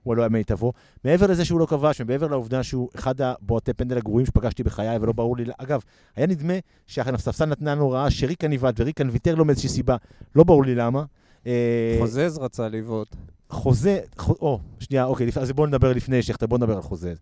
הוא 0.03 0.17
לא 0.17 0.23
היה 0.23 0.29
מיטבו. 0.29 0.73
מעבר 1.05 1.27
לזה 1.27 1.45
שהוא 1.45 1.61
לא 1.61 1.67
כבש, 1.67 2.01
ומעבר 2.01 2.27
לעובדה 2.27 2.63
שהוא 2.63 2.89
אחד 2.95 3.21
הבועטי 3.21 3.73
פנדל 3.73 3.97
הגרועים 3.97 4.27
שפגשתי 4.27 4.63
בחיי, 4.63 4.99
ולא 5.01 5.13
ברור 5.13 5.37
לי, 5.37 5.45
אגב, 5.59 5.81
היה 6.17 6.27
נדמה 6.27 6.55
שהספסל 6.87 7.45
נתנה 7.45 7.75
לנו 7.75 7.85
הוראה 7.85 8.11
שריקן 8.11 8.53
נבעט 8.53 8.75
וריקן 8.81 9.09
ויתר 9.11 9.35
לו 9.35 9.45
מאיזושהי 9.45 9.69
סיבה, 9.69 9.97
לא 10.37 10.45
ברור 10.45 10.65
לי 10.65 10.75
למה. 10.75 11.05
אה, 11.47 11.97
חוזז 12.01 12.39
רצה 12.39 12.69
לבעוט. 12.69 13.17
חוזה, 13.51 14.01
או, 14.29 14.61
שנייה, 14.81 15.05
אוקיי, 15.05 15.29
אז 15.41 15.53
בואו 15.53 15.67
נדבר 15.67 15.93
לפני 15.93 16.23
שכטר, 16.23 16.47
בואו 16.47 16.59
נדבר 16.59 16.77
על 16.77 16.83
חוזה. 16.83 17.15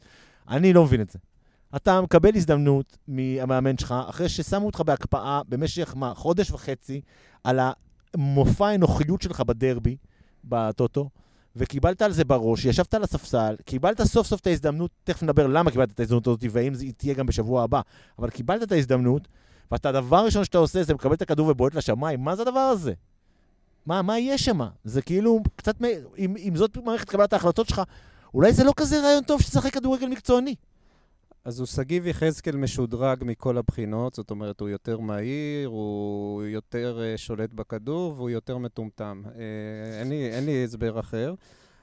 אני 0.48 0.72
לא 0.72 0.84
מבין 0.84 1.00
את 1.00 1.10
זה. 1.10 1.18
אתה 1.76 2.00
מקבל 2.00 2.30
הזדמנות 2.36 2.98
מהמאמן 3.08 3.78
שלך, 3.78 3.94
אחרי 4.08 4.28
ששמו 4.28 4.66
אותך 4.66 4.80
בהקפאה 4.80 5.40
במשך, 5.48 5.94
מה, 5.96 6.14
חודש 6.14 6.50
וחצי, 6.50 7.00
על 7.44 7.60
המופע 8.14 8.66
האנוכיות 8.66 9.22
שלך 9.22 9.40
בדרבי, 9.40 9.96
בטוטו, 10.44 11.10
וקיבלת 11.56 12.02
על 12.02 12.12
זה 12.12 12.24
בראש, 12.24 12.64
ישבת 12.64 12.94
על 12.94 13.02
הספסל, 13.02 13.56
קיבלת 13.64 14.02
סוף 14.02 14.26
סוף 14.26 14.40
את 14.40 14.46
ההזדמנות, 14.46 14.90
תכף 15.04 15.22
נדבר 15.22 15.46
למה 15.46 15.70
קיבלת 15.70 15.90
את 15.90 16.00
ההזדמנות 16.00 16.26
הזאת, 16.26 16.44
והאם 16.50 16.74
זה 16.74 16.86
תהיה 16.96 17.14
גם 17.14 17.26
בשבוע 17.26 17.62
הבא, 17.62 17.80
אבל 18.18 18.30
קיבלת 18.30 18.62
את 18.62 18.72
ההזדמנות, 18.72 19.28
ואתה, 19.72 19.88
הדבר 19.88 20.16
הראשון 20.16 20.44
שאתה 20.44 20.58
עושה 20.58 20.82
זה 20.82 20.94
מקבל 20.94 21.14
את 21.14 21.22
הכדור 21.22 21.48
ובועט 21.48 21.74
לשמיים, 21.74 22.24
מה 22.24 22.36
זה 22.36 22.42
הדבר 22.42 22.60
הזה? 22.60 22.92
מה, 23.86 24.02
מה 24.02 24.18
יהיה 24.18 24.38
שם? 24.38 24.60
זה 24.84 25.02
כאילו 25.02 25.40
קצת, 25.56 25.76
אם, 26.18 26.36
אם 26.36 26.56
זאת 26.56 26.76
מערכת 26.84 27.10
קבלת 27.10 27.32
ההחלטות 27.32 27.68
שלך, 27.68 27.82
אולי 28.34 28.52
זה 28.52 28.64
לא 28.64 28.72
כזה 28.76 29.00
רעיון 29.00 29.24
טוב 29.24 29.40
שתשחק 29.40 29.74
כדורגל 29.74 30.06
מקצועני. 30.06 30.54
אז 31.44 31.58
הוא 31.58 31.66
שגיב 31.66 32.06
יחזקאל 32.06 32.56
משודרג 32.56 33.18
מכל 33.26 33.58
הבחינות, 33.58 34.14
זאת 34.14 34.30
אומרת, 34.30 34.60
הוא 34.60 34.68
יותר 34.68 34.98
מהיר, 34.98 35.68
הוא 35.68 36.42
יותר 36.42 37.00
uh, 37.00 37.18
שולט 37.18 37.52
בכדור 37.52 38.14
והוא 38.16 38.30
יותר 38.30 38.58
מטומטם. 38.58 39.22
Uh, 39.24 39.30
אין, 40.00 40.08
לי, 40.08 40.30
אין 40.30 40.46
לי 40.46 40.64
הסבר 40.64 41.00
אחר. 41.00 41.34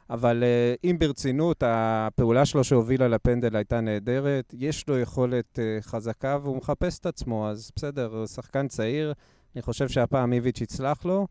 אבל 0.09 0.43
uh, 0.43 0.79
אם 0.89 0.95
ברצינות, 0.99 1.63
הפעולה 1.65 2.45
שלו 2.45 2.63
שהובילה 2.63 3.07
לפנדל 3.07 3.55
הייתה 3.55 3.81
נהדרת, 3.81 4.53
יש 4.57 4.87
לו 4.87 4.99
יכולת 4.99 5.59
uh, 5.59 5.83
חזקה 5.83 6.37
והוא 6.43 6.57
מחפש 6.57 6.99
את 6.99 7.05
עצמו, 7.05 7.49
אז 7.49 7.71
בסדר, 7.75 8.15
הוא 8.15 8.27
שחקן 8.27 8.67
צעיר, 8.67 9.13
אני 9.55 9.61
חושב 9.61 9.89
שהפעם 9.89 10.33
איביץ' 10.33 10.61
יצלח 10.61 11.05
לו. 11.05 11.27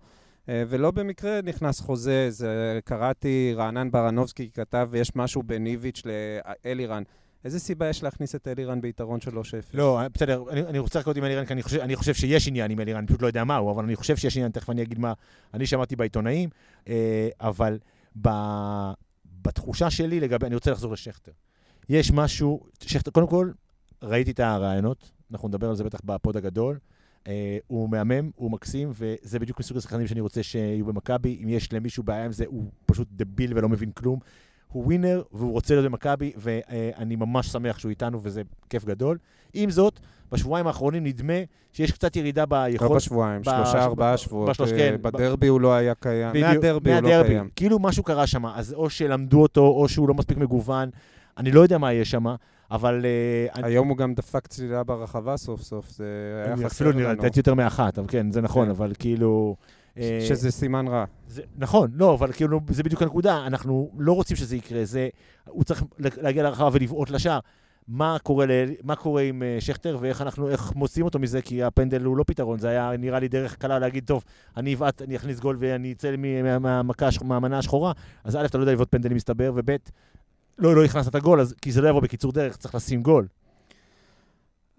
ולא 0.49 0.91
במקרה 0.91 1.41
נכנס 1.43 1.81
חוזה, 1.81 2.27
זה 2.31 2.81
קראתי, 2.85 3.55
רענן 3.57 3.91
ברנובסקי 3.91 4.51
כתב, 4.51 4.89
ויש 4.91 5.17
משהו 5.17 5.43
בין 5.43 5.67
איביץ' 5.67 6.03
לאלירן. 6.05 7.03
איזה 7.45 7.59
סיבה 7.59 7.89
יש 7.89 8.03
להכניס 8.03 8.35
את 8.35 8.49
אלירן 8.49 8.81
ביתרון 8.81 9.21
של 9.21 9.31
3-0? 9.31 9.35
לא, 9.75 10.01
בסדר, 10.15 10.45
אני, 10.51 10.63
אני 10.63 10.79
רוצה 10.79 10.99
לחכות 10.99 11.17
עם 11.17 11.25
אלירן, 11.25 11.45
כי 11.45 11.53
אני 11.53 11.63
חושב, 11.63 11.81
אני 11.81 11.97
חושב 11.97 12.15
שיש 12.15 12.49
עניין 12.49 12.71
עם 12.71 12.81
אלירן, 12.81 12.99
אני 12.99 13.07
פשוט 13.07 13.23
לא 13.23 13.27
יודע 13.27 13.45
מהו, 13.45 13.71
אבל 13.71 13.85
אני 13.85 13.97
חושב 13.97 14.17
שיש 14.17 14.37
עניין, 14.37 14.53
תכף 14.53 14.71
אני 14.71 14.83
אגיד 14.83 14.99
מה 14.99 15.13
אני 15.55 15.67
שמעתי 15.67 15.97
בעיתונאים, 15.97 16.49
אה, 16.89 17.29
אבל 17.41 17.79
ב, 18.23 18.29
בתחושה 19.43 19.91
שלי 19.91 20.21
לגבי, 20.21 20.47
אני 20.47 20.55
רוצה 20.55 20.71
לחזור 20.71 20.93
לשכטר. 20.93 21.33
יש 21.89 22.11
משהו, 22.13 22.61
שכטר, 22.81 23.11
קודם 23.11 23.27
כל, 23.27 23.51
ראיתי 24.03 24.31
את 24.31 24.41
הרעיונות, 24.41 25.11
אנחנו 25.33 25.49
נדבר 25.49 25.69
על 25.69 25.77
זה 25.77 25.85
בטח 25.85 26.01
בפוד 26.05 26.37
הגדול. 26.37 26.79
אה, 27.27 27.59
הוא 27.67 27.89
מהמם, 27.89 28.31
הוא 28.37 28.51
מקסים, 28.51 28.91
וזה 28.93 29.39
בדיוק 29.39 29.61
מסוג 29.61 29.77
השחקנים 29.77 30.07
שאני 30.07 30.21
רוצה 30.21 30.43
שיהיו 30.43 30.87
במכבי. 30.87 31.41
אם 31.43 31.49
יש 31.49 31.73
למישהו 31.73 32.03
בעיה 32.03 32.25
עם 32.25 32.33
זה, 32.33 32.45
הוא 32.47 32.71
פשוט 32.87 33.09
דביל 33.13 33.59
ולא 33.59 33.69
מבין 33.69 33.91
כלום. 33.91 34.19
הוא 34.73 34.85
ווינר, 34.85 35.23
והוא 35.33 35.53
רוצה 35.53 35.75
להיות 35.75 35.87
במכבי, 35.87 36.33
ואני 36.37 37.17
ממש 37.17 37.47
שמח 37.49 37.79
שהוא 37.79 37.91
איתנו, 37.91 38.21
וזה 38.23 38.43
כיף 38.71 38.85
גדול. 38.85 39.19
עם 39.55 39.71
זאת, 39.71 40.00
בשבועיים 40.33 40.67
האחרונים 40.67 41.05
נדמה 41.05 41.33
שיש 41.73 41.91
קצת 41.93 42.17
ירידה 42.17 42.41
לא 42.41 42.47
ביכולת... 42.47 42.91
בשבועיים, 42.91 43.41
ב- 43.43 43.45
שלושה, 43.45 43.85
ארבעה 43.85 44.17
שבועות. 44.17 44.50
בשלוש, 44.50 44.73
אה, 44.73 44.77
כן. 44.79 44.97
בדרבי 45.03 45.47
הוא 45.47 45.61
לא 45.61 45.75
היה 45.75 45.95
קיים. 45.95 46.31
בדיוק, 46.33 46.47
מהדרבי 46.47 46.93
הוא 46.95 47.00
לא. 47.00 47.23
קיים. 47.27 47.49
כאילו 47.57 47.79
משהו 47.79 48.03
קרה 48.03 48.27
שם, 48.27 48.47
אז 48.47 48.73
או 48.73 48.91
שלמדו 48.91 49.43
אותו, 49.43 49.67
או 49.67 49.89
שהוא 49.89 50.09
לא 50.09 50.15
מספיק 50.15 50.39
מגוון. 50.39 50.91
אני 51.39 51.53
לא 51.53 51.61
יודע 51.61 51.79
מה 51.79 51.93
יהיה 51.93 52.05
שם, 52.05 52.25
אבל... 52.71 53.05
אה, 53.05 53.55
אני- 53.62 53.69
היום 53.69 53.89
הוא 53.89 53.97
גם 53.97 54.15
דפק 54.15 54.47
צלילה 54.47 54.85
ברחבה 54.85 55.37
סוף 55.37 55.62
סוף, 55.62 55.91
זה 55.91 56.05
היה 56.47 56.57
חסר 56.57 56.67
אפילו 56.67 56.93
נראה, 56.93 57.12
לנו. 57.12 57.23
לתת 57.25 57.37
יותר 57.37 57.55
מאחת, 57.55 57.99
אבל 57.99 58.07
כן, 58.11 58.31
זה 58.31 58.41
נכון, 58.41 58.65
כן. 58.65 58.71
אבל 58.71 58.93
כאילו... 58.99 59.57
אה, 59.99 60.21
שזה 60.29 60.51
סימן 60.51 60.89
רע. 60.89 61.05
זה, 61.29 61.43
נכון, 61.59 61.91
לא, 61.95 62.15
אבל 62.15 62.33
כאילו, 62.33 62.61
זה 62.71 62.83
בדיוק 62.83 63.03
הנקודה, 63.03 63.47
אנחנו 63.47 63.91
לא 63.99 64.13
רוצים 64.13 64.37
שזה 64.37 64.57
יקרה, 64.57 64.85
זה, 64.85 65.09
הוא 65.49 65.65
צריך 65.65 65.85
להגיע 65.99 66.43
לרחבה 66.43 66.69
ולבעוט 66.73 67.11
לשער. 67.11 67.39
מה 67.89 68.17
קורה, 68.23 68.47
ל, 68.47 68.51
מה 68.83 68.97
קורה 68.97 69.23
עם 69.23 69.43
uh, 69.43 69.61
שכטר 69.61 69.99
ואיך 70.01 70.23
אנחנו, 70.23 70.49
איך 70.49 70.73
מוציאים 70.75 71.05
אותו 71.05 71.19
מזה, 71.19 71.43
כי 71.43 71.63
הפנדל 71.63 72.03
הוא 72.03 72.17
לא 72.17 72.25
פתרון, 72.27 72.59
זה 72.59 72.69
היה 72.69 72.93
נראה 72.99 73.21
לי 73.21 73.29
דרך 73.29 73.57
קלה 73.57 73.79
להגיד, 73.79 74.05
טוב, 74.07 74.25
אני 74.57 74.75
אבעט, 74.75 75.03
אני 75.03 75.17
אכניס 75.17 75.41
גול 75.41 75.57
ואני 75.61 75.93
אצא 75.93 76.15
מהמנה 77.23 77.59
השחורה, 77.59 77.93
אז 78.25 78.37
א', 78.37 78.45
אתה 78.45 78.59
לא 78.59 78.63
יודע 78.63 78.73
לבעוט 78.73 78.89
פנדל 78.91 79.15
מסתבר, 79.15 79.53
וב', 79.55 79.71
לא, 80.59 80.77
לא 80.77 80.85
הכנסת 80.85 81.09
את 81.09 81.15
הגול, 81.15 81.41
אז, 81.41 81.55
כי 81.63 81.73
זה 81.73 81.81
לא 81.81 81.89
יבוא 81.89 82.01
בקיצור 82.01 82.33
דרך, 82.33 82.57
צריך 82.57 82.75
לשים 82.75 83.03
גול. 83.03 83.27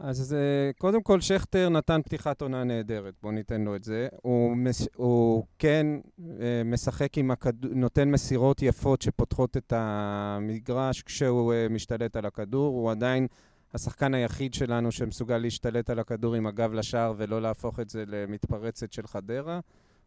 אז 0.03 0.33
אה, 0.33 0.71
קודם 0.77 1.03
כל, 1.03 1.21
שכטר 1.21 1.69
נתן 1.69 2.01
פתיחת 2.01 2.41
עונה 2.41 2.63
נהדרת, 2.63 3.13
בואו 3.21 3.33
ניתן 3.33 3.61
לו 3.61 3.75
את 3.75 3.83
זה. 3.83 4.07
הוא, 4.21 4.57
מס, 4.57 4.87
הוא 4.95 5.45
כן 5.59 5.87
אה, 6.19 6.61
משחק 6.65 7.17
עם 7.17 7.31
הכדור, 7.31 7.71
נותן 7.75 8.11
מסירות 8.11 8.61
יפות 8.61 9.01
שפותחות 9.01 9.57
את 9.57 9.73
המגרש 9.75 11.01
כשהוא 11.01 11.53
אה, 11.53 11.67
משתלט 11.69 12.15
על 12.15 12.25
הכדור. 12.25 12.67
הוא 12.67 12.91
עדיין 12.91 13.27
השחקן 13.73 14.13
היחיד 14.13 14.53
שלנו 14.53 14.91
שמסוגל 14.91 15.37
להשתלט 15.37 15.89
על 15.89 15.99
הכדור 15.99 16.35
עם 16.35 16.47
הגב 16.47 16.73
לשער 16.73 17.13
ולא 17.17 17.41
להפוך 17.41 17.79
את 17.79 17.89
זה 17.89 18.03
למתפרצת 18.07 18.93
של 18.93 19.07
חדרה, 19.07 19.59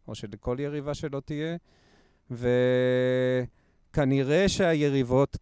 או 0.07 0.15
של 0.15 0.27
כל 0.39 0.57
יריבה 0.59 0.93
שלא 0.93 1.21
תהיה. 1.25 1.57
ו... 2.31 2.49
כנראה 3.95 4.49
שהיריבות, 4.49 5.37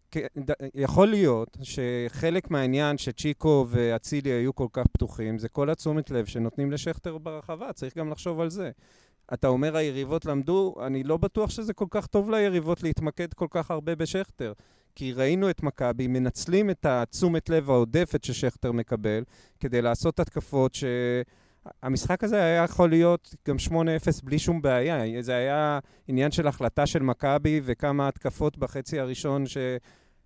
יכול 0.74 1.08
להיות 1.08 1.56
שחלק 1.62 2.50
מהעניין 2.50 2.98
שצ'יקו 2.98 3.66
ואצילי 3.68 4.30
היו 4.30 4.54
כל 4.54 4.66
כך 4.72 4.84
פתוחים, 4.92 5.38
זה 5.38 5.48
כל 5.48 5.70
התשומת 5.70 6.10
לב 6.10 6.26
שנותנים 6.26 6.72
לשכטר 6.72 7.18
ברחבה, 7.18 7.72
צריך 7.72 7.98
גם 7.98 8.10
לחשוב 8.10 8.40
על 8.40 8.50
זה. 8.50 8.70
אתה 9.34 9.48
אומר 9.48 9.76
היריבות 9.76 10.24
למדו, 10.24 10.74
אני 10.86 11.02
לא 11.02 11.16
בטוח 11.16 11.50
שזה 11.50 11.72
כל 11.72 11.86
כך 11.90 12.06
טוב 12.06 12.30
ליריבות 12.30 12.82
להתמקד 12.82 13.32
כל 13.34 13.46
כך 13.50 13.70
הרבה 13.70 13.94
בשכטר. 13.94 14.52
כי 14.94 15.12
ראינו 15.12 15.50
את 15.50 15.62
מכבי 15.62 16.06
מנצלים 16.06 16.70
את 16.70 16.86
התשומת 16.86 17.48
לב 17.48 17.70
העודפת 17.70 18.24
ששכטר 18.24 18.72
מקבל 18.72 19.22
כדי 19.60 19.82
לעשות 19.82 20.20
התקפות 20.20 20.74
ש... 20.74 20.84
המשחק 21.82 22.24
הזה 22.24 22.42
היה 22.42 22.62
יכול 22.62 22.90
להיות 22.90 23.34
גם 23.48 23.56
8-0 23.68 23.72
בלי 24.24 24.38
שום 24.38 24.62
בעיה. 24.62 25.22
זה 25.22 25.34
היה 25.34 25.78
עניין 26.08 26.30
של 26.30 26.46
החלטה 26.46 26.86
של 26.86 27.02
מכבי 27.02 27.60
וכמה 27.64 28.08
התקפות 28.08 28.58
בחצי 28.58 29.00
הראשון 29.00 29.46
ש... 29.46 29.56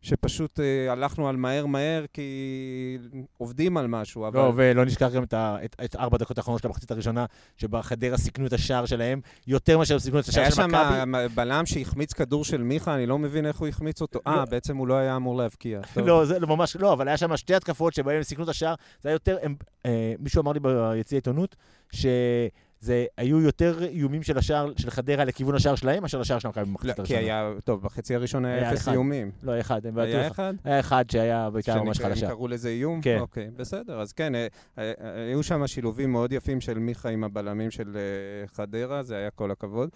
שפשוט 0.03 0.61
אה, 0.61 0.93
הלכנו 0.93 1.29
על 1.29 1.37
מהר 1.37 1.67
מהר 1.67 2.05
כי 2.13 2.99
עובדים 3.37 3.77
על 3.77 3.87
משהו, 3.87 4.27
אבל... 4.27 4.41
לא, 4.41 4.53
ולא 4.57 4.85
נשכח 4.85 5.11
גם 5.15 5.23
את, 5.23 5.35
ה, 5.35 5.57
את, 5.65 5.77
את 5.85 5.97
ארבע 5.97 6.19
דקות 6.19 6.39
האחרונות 6.39 6.63
של 6.63 6.69
המחצית 6.69 6.91
הראשונה, 6.91 7.25
שבה 7.57 7.83
חדרה 7.83 8.17
סיכנו 8.17 8.47
את 8.47 8.53
השער 8.53 8.87
שלהם, 8.87 9.21
יותר 9.47 9.79
מאשר 9.79 9.99
סיכנו 9.99 10.21
את 10.21 10.29
השער 10.29 10.43
היה 10.43 10.51
של 10.51 10.57
שם 10.57 10.69
מכבי. 10.69 11.29
בלם 11.35 11.67
שהחמיץ 11.67 12.13
כדור 12.13 12.45
של 12.45 12.63
מיכה, 12.63 12.95
אני 12.95 13.07
לא 13.07 13.19
מבין 13.19 13.47
איך 13.47 13.57
הוא 13.57 13.69
החמיץ 13.69 14.01
אותו. 14.01 14.21
אה, 14.27 14.37
לא. 14.37 14.45
בעצם 14.45 14.77
הוא 14.77 14.89
לא 14.89 14.95
היה 14.95 15.17
אמור 15.17 15.37
להבקיע. 15.37 15.81
לא, 16.07 16.25
זה 16.25 16.39
לא 16.39 16.47
ממש, 16.47 16.77
לא, 16.77 16.93
אבל 16.93 17.09
היה 17.09 17.17
שם 17.17 17.37
שתי 17.37 17.55
התקפות 17.55 17.95
שבהן 17.95 18.17
הם 18.17 18.23
סיכנו 18.23 18.45
את 18.45 18.49
השער, 18.49 18.75
זה 19.01 19.09
היה 19.09 19.15
יותר, 19.15 19.37
הם, 19.43 19.55
אה, 19.89 20.15
מישהו 20.19 20.43
אמר 20.43 20.53
לי 20.53 20.61
ביציע 20.61 21.17
עיתונות, 21.17 21.57
שזה 21.93 23.07
היו 23.17 23.41
יותר 23.41 23.85
איומים 23.85 24.23
של 24.23 24.39
השער, 24.39 24.73
של 24.77 24.91
חדרה 24.91 25.25
לכיוון 25.25 25.55
השער 25.55 25.75
שלהם, 25.75 26.03
מאשר 26.03 26.21
לשער 26.21 26.39
של 26.39 26.49
מכבי 26.49 26.65
לא, 26.65 26.71
במחצית 26.71 26.95
כי 26.95 27.17
הראשונה. 27.17 27.21
היה, 27.21 27.53
טוב, 27.65 27.83
בחצי 27.83 28.15
הראשון 28.15 28.45
היה 28.45 28.55
היה 28.55 28.73
אפס. 28.73 28.89
איומים. 28.89 29.31
לא, 29.43 29.53
היה 29.53 29.61
אחד, 29.61 29.87
הם 29.87 29.99
היה 29.99 30.21
בטוח. 30.21 30.33
אחד? 30.33 30.55
היה 30.65 30.81
אחד 30.81 31.05
שהיה 31.11 31.51
בעיטה 31.51 31.83
ממש 31.83 31.99
חלשה. 31.99 32.29
קראו 32.29 32.49
לזה 32.49 32.69
איום? 32.69 33.01
כן. 33.01 33.19
אוקיי, 33.21 33.51
בסדר. 33.57 34.01
אז 34.01 34.13
כן, 34.13 34.35
אה, 34.35 34.47
אה, 34.79 34.93
היו 35.29 35.43
שם 35.43 35.67
שילובים 35.67 36.13
מאוד 36.13 36.33
יפים 36.33 36.61
של 36.61 36.79
מיכה 36.79 37.09
עם 37.09 37.25
הבלמים 37.25 37.71
של 37.71 37.99
חדרה, 38.47 39.03
זה 39.03 39.17
היה 39.17 39.31
כל 39.31 39.51
הכבוד. 39.51 39.89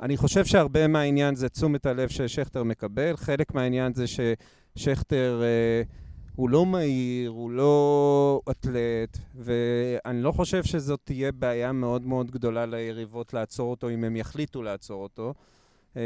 אני 0.00 0.16
חושב 0.16 0.44
שהרבה 0.44 0.86
מהעניין 0.86 1.34
זה 1.34 1.48
תשומת 1.48 1.86
הלב 1.86 2.08
ששכטר 2.08 2.62
מקבל, 2.62 3.16
חלק 3.16 3.54
מהעניין 3.54 3.94
זה 3.94 4.04
ששכטר 4.06 5.42
אה, 5.42 5.82
הוא 6.38 6.50
לא 6.50 6.66
מהיר, 6.66 7.30
הוא 7.30 7.50
לא 7.50 8.40
אתלט, 8.50 9.18
ואני 9.34 10.22
לא 10.22 10.32
חושב 10.32 10.64
שזאת 10.64 11.00
תהיה 11.04 11.32
בעיה 11.32 11.72
מאוד 11.72 12.06
מאוד 12.06 12.30
גדולה 12.30 12.66
ליריבות 12.66 13.34
לעצור 13.34 13.70
אותו, 13.70 13.90
אם 13.90 14.04
הם 14.04 14.16
יחליטו 14.16 14.62
לעצור 14.62 15.02
אותו. 15.02 15.34
אה, 15.96 16.02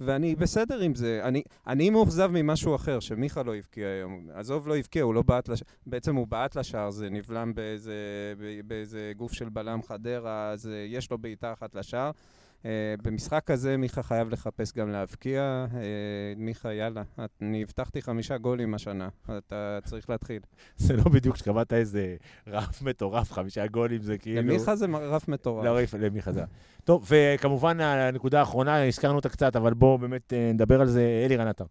ואני 0.00 0.34
בסדר 0.34 0.80
עם 0.80 0.94
זה. 0.94 1.20
אני, 1.24 1.42
אני 1.66 1.90
מאוכזב 1.90 2.30
ממשהו 2.32 2.74
אחר, 2.74 3.00
שמיכה 3.00 3.42
לא 3.42 3.54
הבקיע 3.54 3.86
היום. 3.88 4.28
עזוב, 4.34 4.68
לא 4.68 4.76
הבקיע, 4.76 5.02
הוא 5.02 5.14
לא 5.14 5.22
בעט 5.22 5.48
לשער. 5.48 5.68
בעצם 5.86 6.16
הוא 6.16 6.26
בעט 6.26 6.56
לשער, 6.56 6.90
זה 6.90 7.10
נבלם 7.10 7.54
באיזה, 7.54 7.94
באיזה 8.64 9.12
גוף 9.16 9.32
של 9.32 9.48
בלם 9.48 9.82
חדרה, 9.82 10.50
אז 10.50 10.70
יש 10.86 11.10
לו 11.10 11.18
בעיטה 11.18 11.52
אחת 11.52 11.74
לשער. 11.74 12.10
אה, 12.64 12.70
במשחק 13.02 13.42
כזה 13.46 13.76
מיכה 13.76 14.02
חייב 14.02 14.28
לחפש 14.28 14.72
גם 14.72 14.90
להבקיע. 14.90 15.40
אה, 15.74 15.78
מיכה, 16.36 16.72
יאללה, 16.72 17.02
את- 17.24 17.30
אני 17.42 17.62
הבטחתי 17.62 18.02
חמישה 18.02 18.38
גולים 18.38 18.74
השנה, 18.74 19.08
אתה 19.38 19.78
צריך 19.84 20.10
להתחיל. 20.10 20.40
זה 20.76 20.96
לא 20.96 21.02
בדיוק 21.04 21.36
שקבעת 21.36 21.72
איזה 21.72 22.16
רף 22.46 22.82
מטורף, 22.82 23.32
חמישה 23.32 23.66
גולים 23.66 24.02
זה 24.02 24.18
כאילו... 24.18 24.42
למיכה 24.42 24.76
זה 24.76 24.86
רף 24.92 25.28
מטורף. 25.28 25.64
לא, 25.64 25.78
למיכה 25.98 26.32
זה. 26.32 26.42
טוב, 26.84 27.10
וכמובן 27.10 27.80
הנקודה 27.80 28.40
האחרונה, 28.40 28.84
הזכרנו 28.86 29.16
אותה 29.16 29.28
קצת, 29.28 29.56
אבל 29.56 29.74
בואו 29.74 29.98
באמת 29.98 30.32
אה, 30.32 30.50
נדבר 30.54 30.80
על 30.80 30.86
זה, 30.86 31.22
אלירן 31.26 31.46
עטר. 31.46 31.64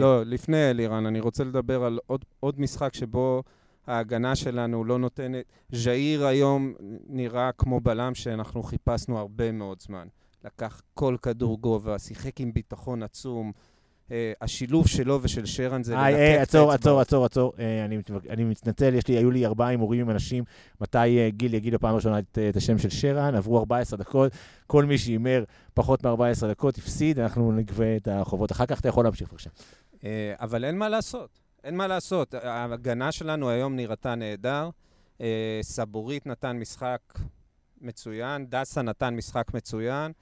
לא, 0.00 0.22
לפני 0.26 0.70
אלירן, 0.70 1.06
אני 1.06 1.20
רוצה 1.20 1.44
לדבר 1.44 1.84
על 1.84 1.98
עוד, 2.06 2.24
עוד 2.40 2.60
משחק 2.60 2.94
שבו 2.94 3.42
ההגנה 3.88 4.36
שלנו 4.36 4.84
לא 4.84 4.98
נותנת... 4.98 5.44
ז'איר 5.72 6.26
היום 6.26 6.74
נראה 7.08 7.50
כמו 7.52 7.80
בלם 7.80 8.14
שאנחנו 8.14 8.62
חיפשנו 8.62 9.18
הרבה 9.18 9.52
מאוד 9.52 9.80
זמן. 9.80 10.08
לקח 10.44 10.82
כל 10.94 11.16
כדור 11.22 11.58
גובה, 11.60 11.98
שיחק 11.98 12.40
עם 12.40 12.52
ביטחון 12.52 13.02
עצום. 13.02 13.52
אה, 14.10 14.32
השילוב 14.40 14.86
שלו 14.86 15.18
ושל 15.22 15.46
שרן 15.46 15.82
זה 15.82 16.00
היי, 16.00 16.36
את 16.36 16.40
עצור, 16.40 16.72
האצבעות. 16.72 17.00
עצור, 17.00 17.24
עצור, 17.24 17.24
עצור. 17.24 17.52
אה, 17.58 17.84
אני 18.30 18.44
מתנצל, 18.44 18.94
יש 18.94 19.08
לי, 19.08 19.16
היו 19.16 19.30
לי 19.30 19.46
ארבעה 19.46 19.68
הימורים 19.68 20.00
עם 20.00 20.10
אנשים. 20.10 20.44
מתי 20.80 21.18
אה, 21.18 21.28
גיל 21.30 21.54
יגיד 21.54 21.74
בפעם 21.74 21.92
הראשונה 21.92 22.18
את 22.18 22.56
השם 22.56 22.78
של 22.78 22.90
שרן? 22.90 23.34
עברו 23.34 23.58
14 23.58 23.98
דקות. 23.98 24.32
כל 24.66 24.84
מי 24.84 24.98
שהימר 24.98 25.44
פחות 25.74 26.06
מ-14 26.06 26.46
דקות 26.50 26.78
הפסיד, 26.78 27.18
אנחנו 27.18 27.52
נגבה 27.52 27.96
את 27.96 28.08
החובות 28.08 28.52
אחר 28.52 28.66
כך. 28.66 28.80
אתה 28.80 28.88
יכול 28.88 29.04
להמשיך 29.04 29.30
בבקשה. 29.30 29.50
אבל 30.40 30.64
אין 30.64 30.78
מה 30.78 30.88
לעשות. 30.88 31.47
אין 31.64 31.76
מה 31.76 31.86
לעשות. 31.86 32.34
ההגנה 32.34 33.12
שלנו 33.12 33.50
היום 33.50 33.76
נראתה 33.76 34.14
נהדר. 34.14 34.70
אה, 35.20 35.58
סבורית 35.62 36.26
נתן 36.26 36.58
משחק 36.58 37.00
מצוין, 37.80 38.46
דסה 38.46 38.82
נתן 38.82 39.14
משחק 39.14 39.54
מצוין. 39.54 40.12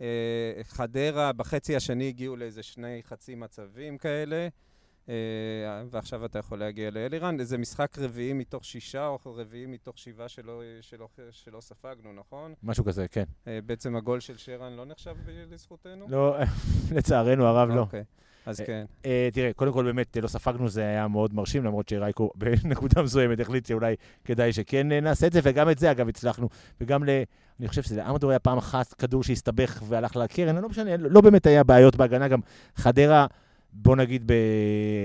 אה, 0.00 0.52
חדרה, 0.62 1.32
בחצי 1.32 1.76
השני 1.76 2.08
הגיעו 2.08 2.36
לאיזה 2.36 2.62
שני 2.62 3.00
חצי 3.04 3.34
מצבים 3.34 3.98
כאלה. 3.98 4.48
אה, 5.08 5.14
ועכשיו 5.90 6.24
אתה 6.24 6.38
יכול 6.38 6.58
להגיע 6.58 6.90
לאלירן. 6.90 7.44
זה 7.44 7.58
משחק 7.58 7.98
רביעי 7.98 8.32
מתוך 8.32 8.64
שישה, 8.64 9.06
או 9.06 9.18
רביעי 9.26 9.66
מתוך 9.66 9.98
שבעה 9.98 10.28
שלא, 10.28 10.62
שלא, 10.80 11.08
שלא 11.30 11.60
ספגנו, 11.60 12.12
נכון? 12.12 12.54
משהו 12.62 12.84
כזה, 12.84 13.08
כן. 13.08 13.24
בעצם 13.66 13.96
הגול 13.96 14.20
של 14.20 14.36
שרן 14.36 14.72
לא 14.72 14.84
נחשב 14.84 15.16
לזכותנו? 15.26 16.06
לא, 16.08 16.36
לצערנו 16.96 17.46
הרב, 17.46 17.68
לא. 17.68 17.80
אוקיי, 17.80 18.04
אז 18.48 18.60
אה, 18.60 18.66
כן. 18.66 18.84
אה, 19.06 19.28
תראה, 19.32 19.52
קודם 19.52 19.72
כל 19.72 19.84
באמת 19.84 20.16
אה, 20.16 20.22
לא 20.22 20.28
ספגנו, 20.28 20.68
זה 20.68 20.80
היה 20.80 21.08
מאוד 21.08 21.34
מרשים, 21.34 21.64
למרות 21.64 21.88
שרייקו 21.88 22.30
בנקודה 22.40 23.02
מסוימת 23.02 23.40
החליט 23.40 23.66
שאולי 23.66 23.94
כדאי 24.24 24.52
שכן 24.52 24.88
נעשה 24.88 25.26
את 25.26 25.32
זה, 25.32 25.40
וגם 25.42 25.70
את 25.70 25.78
זה 25.78 25.90
אגב 25.90 26.08
הצלחנו. 26.08 26.48
וגם 26.80 27.04
ל... 27.04 27.08
אני 27.60 27.68
חושב 27.68 27.82
שזה 27.82 28.10
אמדור 28.10 28.30
היה 28.30 28.38
פעם 28.38 28.58
אחת 28.58 28.92
כדור 28.92 29.22
שהסתבך 29.22 29.82
והלך 29.88 30.16
לקרן, 30.16 30.56
לא 30.56 30.68
משנה, 30.68 30.96
לא 30.96 31.10
לא 31.10 31.20
באמת 31.20 31.46
היה 31.46 31.64
בעיות 31.64 31.96
בהגנה, 31.96 32.28
גם 32.28 32.40
חדרה, 32.76 33.26
בוא 33.82 33.96
נגיד, 33.96 34.22
ב... 34.26 34.32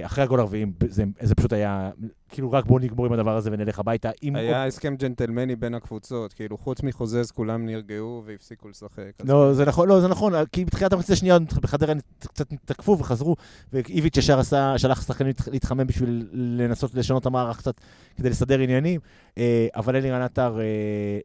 אחרי 0.06 0.24
הגול 0.24 0.40
הרביעים, 0.40 0.74
זה, 0.88 1.04
זה 1.22 1.36
פשוט 1.36 1.54
היה, 1.54 1.90
כאילו 2.30 2.52
רק 2.52 2.66
בואו 2.66 2.80
נגמור 2.80 3.06
עם 3.06 3.14
הדבר 3.14 3.38
הזה 3.38 3.50
ונלך 3.54 3.80
הביתה. 3.80 4.10
עם... 4.22 4.36
היה 4.36 4.66
הסכם 4.66 4.96
ג'נטלמני 4.96 5.56
בין 5.56 5.74
הקבוצות, 5.74 6.34
כאילו 6.34 6.58
חוץ 6.58 6.84
מחוזז 6.84 7.32
כולם 7.32 7.66
נרגעו 7.66 8.24
והפסיקו 8.26 8.70
לשחק. 8.70 9.12
אז 9.20 9.30
לא, 9.30 9.54
זה 9.54 9.66
נכון, 9.66 9.88
לא, 9.90 10.02
זה 10.02 10.08
נכון, 10.08 10.34
כי 10.52 10.66
בתחילת 10.66 10.94
המחצית 10.94 11.10
השנייה 11.14 11.40
בחדרה 11.62 11.94
קצת 12.20 12.48
תקפו 12.66 13.00
וחזרו, 13.00 13.36
ואיביץ' 13.74 14.18
ישר 14.18 14.40
עשה, 14.40 14.78
שלח 14.78 15.08
שחקנים 15.08 15.34
להת- 15.40 15.48
להתחמם 15.48 15.88
בשביל 15.88 16.28
לנסות 16.34 16.96
לשנות 16.96 17.22
את 17.22 17.26
המערך 17.28 17.58
קצת 17.58 17.82
כדי 18.18 18.30
לסדר 18.30 18.60
עניינים, 18.60 19.00
אה, 19.38 19.68
אבל 19.76 19.96
אלירן 19.96 20.22
עטר 20.22 20.60
אה, 20.60 20.66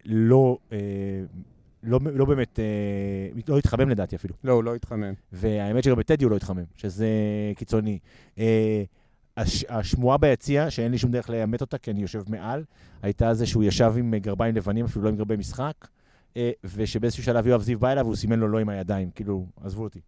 לא, 0.05 0.59
אה, 0.73 0.79
לא, 1.83 2.01
לא 2.13 2.25
באמת, 2.25 2.59
אה, 2.59 3.41
לא 3.49 3.59
התחמם 3.59 3.89
לדעתי 3.89 4.17
אפילו. 4.17 4.35
לא, 4.45 4.53
הוא 4.53 4.65
לא 4.65 4.75
התחמם. 4.75 5.13
והאמת 5.33 5.85
שגם 5.85 5.97
בטדי 5.97 6.25
הוא 6.25 6.31
לא 6.31 6.37
התחמם, 6.37 6.65
שזה 6.77 7.09
קיצוני. 7.57 7.99
אה, 8.39 8.83
הש, 9.37 9.65
השמועה 9.69 10.19
ביציע, 10.19 10.71
שאין 10.71 10.93
לי 10.93 10.99
שום 10.99 11.11
דרך 11.11 11.31
לאמת 11.31 11.61
אותה, 11.61 11.79
כי 11.79 11.91
אני 11.91 12.03
יושב 12.03 12.23
מעל, 12.29 12.65
הייתה 13.03 13.35
זה 13.35 13.47
שהוא 13.47 13.65
ישב 13.65 13.95
עם 13.99 14.15
גרביים 14.15 14.55
לבנים, 14.57 14.85
אפילו 14.85 15.05
לא 15.05 15.09
עם 15.09 15.17
גרבי 15.17 15.37
משחק, 15.37 15.89
אה, 16.37 16.51
ושבאיזשהו 16.65 17.23
שלב 17.23 17.47
יואב 17.47 17.63
זיו 17.63 17.79
בא 17.79 17.93
אליו 17.93 18.05
והוא 18.05 18.17
סימן 18.17 18.39
לו 18.39 18.49
לא 18.49 18.59
עם 18.59 18.69
הידיים, 18.69 19.11
כאילו, 19.11 19.47
עזבו 19.63 19.83
אותי. 19.83 20.01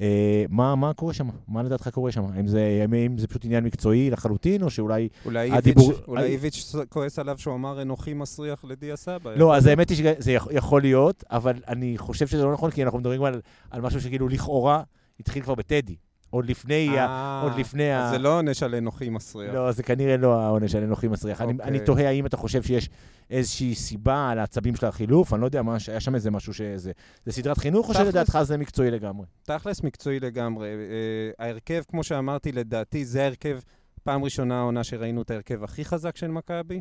אה, 0.00 0.06
מה, 0.48 0.74
מה 0.74 0.94
קורה 0.94 1.12
שם? 1.14 1.28
מה 1.48 1.62
לדעתך 1.62 1.88
קורה 1.88 2.12
שם? 2.12 2.24
האם 2.34 2.46
זה, 2.46 2.86
האם 2.92 3.18
זה 3.18 3.26
פשוט 3.26 3.44
עניין 3.44 3.64
מקצועי 3.64 4.10
לחלוטין, 4.10 4.62
או 4.62 4.70
שאולי... 4.70 5.08
אולי 5.24 5.40
איביץ' 5.44 5.58
הדיבור- 5.58 5.92
אולי 6.08 6.22
ה- 6.22 6.26
איביץ' 6.26 6.74
כועס 6.88 7.18
עליו 7.18 7.38
שהוא 7.38 7.54
אמר 7.54 7.82
אנוכי 7.82 8.14
מסריח 8.14 8.64
לדיה 8.64 8.96
סבא. 8.96 9.34
לא, 9.34 9.56
אז 9.56 9.66
האמת 9.66 9.88
היא 9.90 9.96
שזה 9.96 10.32
יכ- 10.32 10.48
יכול 10.50 10.82
להיות, 10.82 11.24
אבל 11.30 11.54
אני 11.68 11.98
חושב 11.98 12.26
שזה 12.26 12.44
לא 12.44 12.52
נכון, 12.52 12.70
כי 12.70 12.82
אנחנו 12.84 12.98
מדברים 12.98 13.22
על, 13.24 13.40
על 13.70 13.80
משהו 13.80 14.00
שכאילו 14.00 14.28
לכאורה 14.28 14.82
התחיל 15.20 15.42
כבר 15.42 15.54
בטדי. 15.54 15.96
עוד 16.30 16.46
לפני 16.46 16.98
ה... 16.98 17.06
אה, 17.06 17.42
עוד 17.42 17.52
לפני 17.58 17.92
ה... 17.92 18.10
זה 18.10 18.18
לא 18.18 18.38
עונש 18.38 18.62
על 18.62 18.74
אנוכי 18.74 19.08
מסריח. 19.08 19.54
לא, 19.54 19.72
זה 19.72 19.82
כנראה 19.82 20.16
לא 20.16 20.40
העונש 20.40 20.74
על 20.74 20.82
אנוכי 20.82 21.08
מסריח. 21.08 21.40
אני, 21.40 21.52
אוקיי. 21.52 21.66
אני 21.66 21.80
תוהה 21.80 22.08
האם 22.08 22.26
אתה 22.26 22.36
חושב 22.36 22.62
שיש 22.62 22.90
איזושהי 23.30 23.74
סיבה 23.74 24.30
על 24.30 24.38
העצבים 24.38 24.76
של 24.76 24.86
החילוף, 24.86 25.32
אני 25.34 25.40
לא 25.40 25.46
יודע 25.46 25.62
מה, 25.62 25.76
היה 25.88 26.00
שם 26.00 26.14
איזה 26.14 26.30
משהו 26.30 26.54
שזה... 26.54 26.92
זה 27.26 27.32
סדרת 27.32 27.58
חינוך, 27.58 27.88
או 27.88 27.94
שלדעתך 27.94 28.38
זה 28.42 28.56
מקצועי 28.56 28.90
לגמרי? 28.90 29.26
תכלס 29.42 29.82
מקצועי 29.82 30.20
לגמרי. 30.20 30.68
אה, 30.68 31.44
ההרכב, 31.46 31.82
כמו 31.88 32.04
שאמרתי, 32.04 32.52
לדעתי 32.52 33.04
זה 33.04 33.22
ההרכב, 33.22 33.58
פעם 34.02 34.24
ראשונה 34.24 34.58
העונה 34.58 34.84
שראינו 34.84 35.22
את 35.22 35.30
ההרכב 35.30 35.64
הכי 35.64 35.84
חזק 35.84 36.16
של 36.16 36.28
מכבי. 36.28 36.80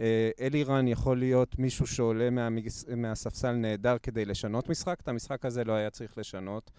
אה, 0.00 0.30
אלירן 0.40 0.88
יכול 0.88 1.18
להיות 1.18 1.58
מישהו 1.58 1.86
שעולה 1.86 2.30
מהמגס- 2.30 2.84
מהספסל 2.96 3.52
נהדר 3.52 3.96
כדי 4.02 4.24
לשנות 4.24 4.68
משחק, 4.68 4.96
את 5.02 5.08
המשחק 5.08 5.44
הזה 5.44 5.64
לא 5.64 5.72
היה 5.72 5.90
צריך 5.90 6.18
לשנות. 6.18 6.70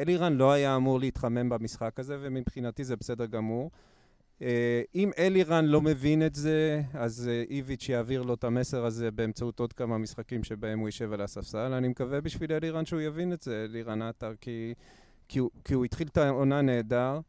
אלירן 0.00 0.32
לא 0.32 0.52
היה 0.52 0.76
אמור 0.76 1.00
להתחמם 1.00 1.48
במשחק 1.48 2.00
הזה, 2.00 2.16
ומבחינתי 2.20 2.84
זה 2.84 2.96
בסדר 2.96 3.26
גמור. 3.26 3.70
אה, 4.42 4.82
אם 4.94 5.10
אלירן 5.18 5.64
לא 5.64 5.80
מבין 5.80 6.26
את 6.26 6.34
זה, 6.34 6.82
אז 6.94 7.28
אה, 7.28 7.44
איביץ' 7.50 7.88
יעביר 7.88 8.22
לו 8.22 8.34
את 8.34 8.44
המסר 8.44 8.84
הזה 8.84 9.10
באמצעות 9.10 9.60
עוד 9.60 9.72
כמה 9.72 9.98
משחקים 9.98 10.44
שבהם 10.44 10.78
הוא 10.78 10.88
יישב 10.88 11.12
על 11.12 11.20
הספסל. 11.20 11.72
אני 11.72 11.88
מקווה 11.88 12.20
בשביל 12.20 12.52
אלירן 12.52 12.86
שהוא 12.86 13.00
יבין 13.00 13.32
את 13.32 13.42
זה, 13.42 13.66
אלירן 13.70 14.02
עטר, 14.02 14.32
כי, 14.40 14.74
כי, 15.28 15.40
כי 15.64 15.74
הוא 15.74 15.84
התחיל 15.84 16.06
את 16.06 16.16
העונה 16.16 16.62
נהדר, 16.62 17.20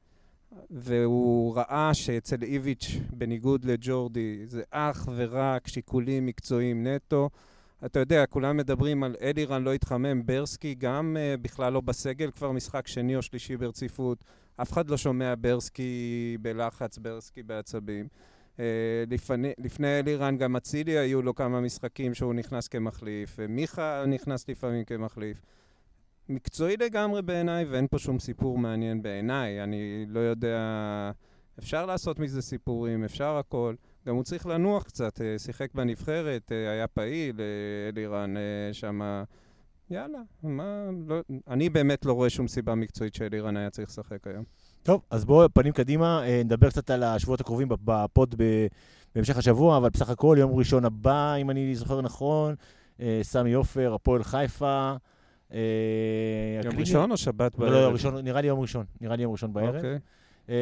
והוא 0.70 1.56
ראה 1.56 1.94
שאצל 1.94 2.44
איביץ', 2.44 2.92
בניגוד 3.14 3.66
לג'ורדי, 3.66 4.42
זה 4.46 4.64
אך 4.72 5.10
ורק 5.16 5.68
שיקולים 5.68 6.26
מקצועיים 6.26 6.88
נטו. 6.88 7.30
אתה 7.86 8.00
יודע, 8.00 8.26
כולם 8.26 8.58
מדברים 8.58 9.04
על 9.04 9.16
אלירן 9.22 9.64
לא 9.64 9.74
התחמם, 9.74 10.26
ברסקי 10.26 10.76
גם 10.76 11.18
uh, 11.18 11.42
בכלל 11.42 11.74
לא 11.74 11.82
בסגל, 11.82 12.32
כבר 12.32 12.52
משחק 12.52 12.88
שני 12.88 13.16
או 13.16 13.22
שלישי 13.22 13.58
ברציפות. 13.58 14.24
אף 14.62 14.72
אחד 14.72 14.90
לא 14.90 14.98
שומע 14.98 15.34
ברסקי 15.40 16.38
בלחץ, 16.42 16.98
ברסקי 16.98 17.44
בעצבים. 17.44 18.08
Uh, 18.58 18.60
לפני, 19.10 19.54
לפני 19.58 20.00
אלירן 20.00 20.38
גם 20.38 20.56
אצילי 20.56 20.98
היו 20.98 21.22
לו 21.22 21.36
כמה 21.36 21.62
משחקים 21.62 22.14
שהוא 22.14 22.34
נכנס 22.34 22.68
כמחליף, 22.68 23.40
uh, 23.40 23.42
מיכה 23.50 24.04
נכנס 24.08 24.50
לפעמים 24.50 24.84
כמחליף. 24.86 25.42
מקצועי 26.30 26.78
לגמרי 26.78 27.22
בעיניי, 27.22 27.66
ואין 27.66 27.88
פה 27.88 28.00
שום 28.00 28.20
סיפור 28.20 28.58
מעניין 28.58 29.02
בעיניי. 29.02 29.64
אני 29.64 30.06
לא 30.08 30.20
יודע... 30.20 31.12
אפשר 31.60 31.86
לעשות 31.86 32.20
מזה 32.20 32.42
סיפורים, 32.42 33.04
אפשר 33.04 33.38
הכל. 33.38 33.76
גם 34.08 34.16
הוא 34.16 34.24
צריך 34.24 34.46
לנוח 34.46 34.84
קצת, 34.84 35.22
אה, 35.22 35.40
שיחק 35.40 35.74
בנבחרת, 35.74 36.52
אה, 36.52 36.72
היה 36.72 36.88
פעיל, 36.88 37.36
אה, 37.40 37.46
אלירן 37.90 38.34
שמה... 38.72 39.24
יאללה, 39.90 40.20
מה... 40.44 40.90
לא, 41.08 41.22
אני 41.48 41.70
באמת 41.70 42.06
לא 42.06 42.14
רואה 42.14 42.30
שום 42.30 42.48
סיבה 42.48 42.76
מקצועית 42.76 43.14
שאלירן 43.16 43.58
היה 43.58 43.70
צריך 43.70 43.90
לשחק 43.90 44.28
היום. 44.28 44.44
טוב, 44.84 45.02
אז 45.10 45.26
בואו 45.26 45.54
פנים 45.54 45.74
קדימה, 45.74 46.24
נדבר 46.46 46.70
קצת 46.70 46.90
על 46.90 47.04
השבועות 47.04 47.42
הקרובים 47.42 47.72
בפ- 47.72 47.78
בפוד 47.84 48.36
בהמשך 49.16 49.38
השבוע, 49.38 49.78
אבל 49.78 49.90
בסך 49.90 50.10
הכל 50.10 50.36
יום 50.40 50.52
ראשון 50.56 50.86
הבא, 50.86 51.36
אם 51.36 51.50
אני 51.50 51.76
זוכר 51.76 52.02
נכון, 52.02 52.56
סמי 53.22 53.54
עופר, 53.54 53.94
הפועל 53.94 54.24
חיפה. 54.24 54.94
יום 56.64 56.80
ראשון 56.80 57.12
או 57.12 57.18
שבת 57.18 57.60
לא, 57.60 57.66
בערב? 57.66 57.74
לא, 57.90 57.94
ראשון, 57.94 58.18
נראה 58.18 58.42
לי 58.42 58.48
יום 58.48 58.60
ראשון, 58.60 58.86
נראה 59.02 59.16
לי 59.16 59.24
יום 59.24 59.32
ראשון 59.32 59.54
בערב. 59.54 59.76
אוקיי. 59.76 60.00
אה, 60.50 60.56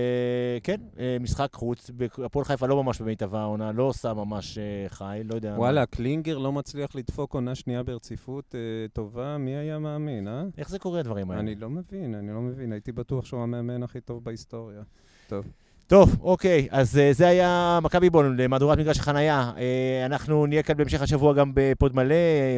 כן, 0.64 0.78
אה, 1.00 1.18
משחק 1.20 1.50
חוץ, 1.54 1.92
הפועל 2.26 2.46
חיפה 2.46 2.68
לא 2.68 2.84
ממש 2.84 3.02
במיטבה 3.02 3.40
העונה, 3.42 3.72
לא 3.72 3.84
עושה 3.84 4.14
ממש 4.14 4.58
אה, 4.58 4.90
חי, 4.90 5.22
לא 5.26 5.36
יודע. 5.36 5.54
וואלה, 5.58 5.86
קלינגר 5.86 6.38
לא 6.38 6.52
מצליח 6.52 6.96
לדפוק 6.96 7.34
עונה 7.34 7.56
שנייה 7.56 7.84
ברציפות 7.84 8.56
אה, 8.56 8.60
טובה, 8.94 9.38
מי 9.38 9.56
היה 9.56 9.80
מאמין, 9.80 10.28
אה? 10.28 10.44
איך 10.58 10.70
זה 10.70 10.80
קורה 10.80 11.00
הדברים 11.00 11.32
האלה? 11.32 11.42
אני 11.42 11.56
לא 11.56 11.70
מבין, 11.70 12.16
אני 12.16 12.34
לא 12.34 12.42
מבין. 12.42 12.72
הייתי 12.72 12.92
בטוח 12.92 13.26
שהוא 13.26 13.42
המאמן 13.44 13.84
הכי 13.84 14.02
טוב 14.02 14.24
בהיסטוריה. 14.24 14.82
טוב. 15.28 15.46
טוב, 15.88 16.18
אוקיי, 16.22 16.68
אז 16.72 16.96
uh, 16.96 17.18
זה 17.18 17.28
היה 17.28 17.80
מכבי 17.84 18.10
בון, 18.10 18.38
למהדורת 18.38 18.78
מגרש 18.78 19.00
החנייה. 19.00 19.52
Uh, 19.56 19.60
אנחנו 20.06 20.46
נהיה 20.46 20.64
כאן 20.64 20.78
בהמשך 20.78 21.02
השבוע 21.02 21.34
גם 21.34 21.52
בפוד 21.54 21.96
מלא, 21.96 22.16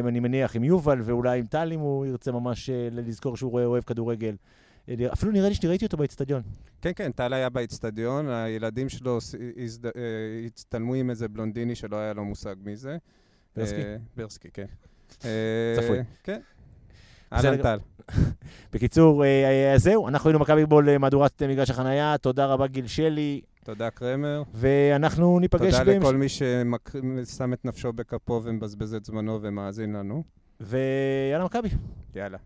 אני 0.08 0.20
מניח 0.20 0.56
עם 0.56 0.64
יובל, 0.64 0.98
ואולי 1.04 1.38
עם 1.38 1.46
טל, 1.46 1.72
אם 1.72 1.80
הוא 1.80 2.06
ירצה 2.06 2.32
ממש 2.32 2.70
uh, 2.70 2.72
לזכור 2.94 3.36
שהוא 3.36 3.50
רואה- 3.50 3.64
אוהב 3.64 3.82
כדורגל. 3.84 4.34
אפילו 5.12 5.32
נראה 5.32 5.48
לי 5.48 5.54
שראיתי 5.54 5.84
אותו 5.84 5.96
באצטדיון. 5.96 6.42
כן, 6.82 6.90
כן, 6.96 7.12
טל 7.12 7.32
היה 7.32 7.48
באצטדיון, 7.48 8.28
הילדים 8.28 8.88
שלו 8.88 9.18
אה, 9.96 10.46
הצטלמו 10.46 10.94
עם 10.94 11.10
איזה 11.10 11.28
בלונדיני 11.28 11.74
שלא 11.74 11.96
היה 11.96 12.12
לו 12.12 12.24
מושג 12.24 12.54
מי 12.64 12.76
זה. 12.76 12.96
ברסקי? 13.56 13.82
אה, 13.82 13.96
ברסקי, 14.16 14.48
כן. 14.50 14.66
אה, 15.24 15.74
צפוי. 15.76 15.98
כן. 16.22 16.40
אהלן 17.32 17.62
טל. 17.62 17.78
בקיצור, 18.72 19.24
זהו, 19.76 20.08
אנחנו 20.08 20.30
היינו 20.30 20.38
מכבי 20.38 20.66
בול 20.66 20.98
מהדורת 20.98 21.42
מגרש 21.42 21.70
החנייה, 21.70 22.18
תודה 22.18 22.46
רבה 22.46 22.66
גיל 22.66 22.86
שלי, 22.86 23.40
תודה, 23.64 23.90
קרמר. 23.90 24.42
ואנחנו 24.54 25.40
ניפגש 25.40 25.74
תודה. 25.74 25.98
לכל 25.98 26.16
מי 26.16 26.28
ששם 26.28 27.52
את 27.52 27.64
נפשו 27.64 27.92
בכפו 27.92 28.40
ומבזבז 28.44 28.94
את 28.94 29.04
זמנו 29.04 29.38
ומאזין 29.42 29.92
לנו. 29.92 30.22
ויאללה 30.60 31.44
מכבי. 31.44 31.68
יאללה. 32.14 32.38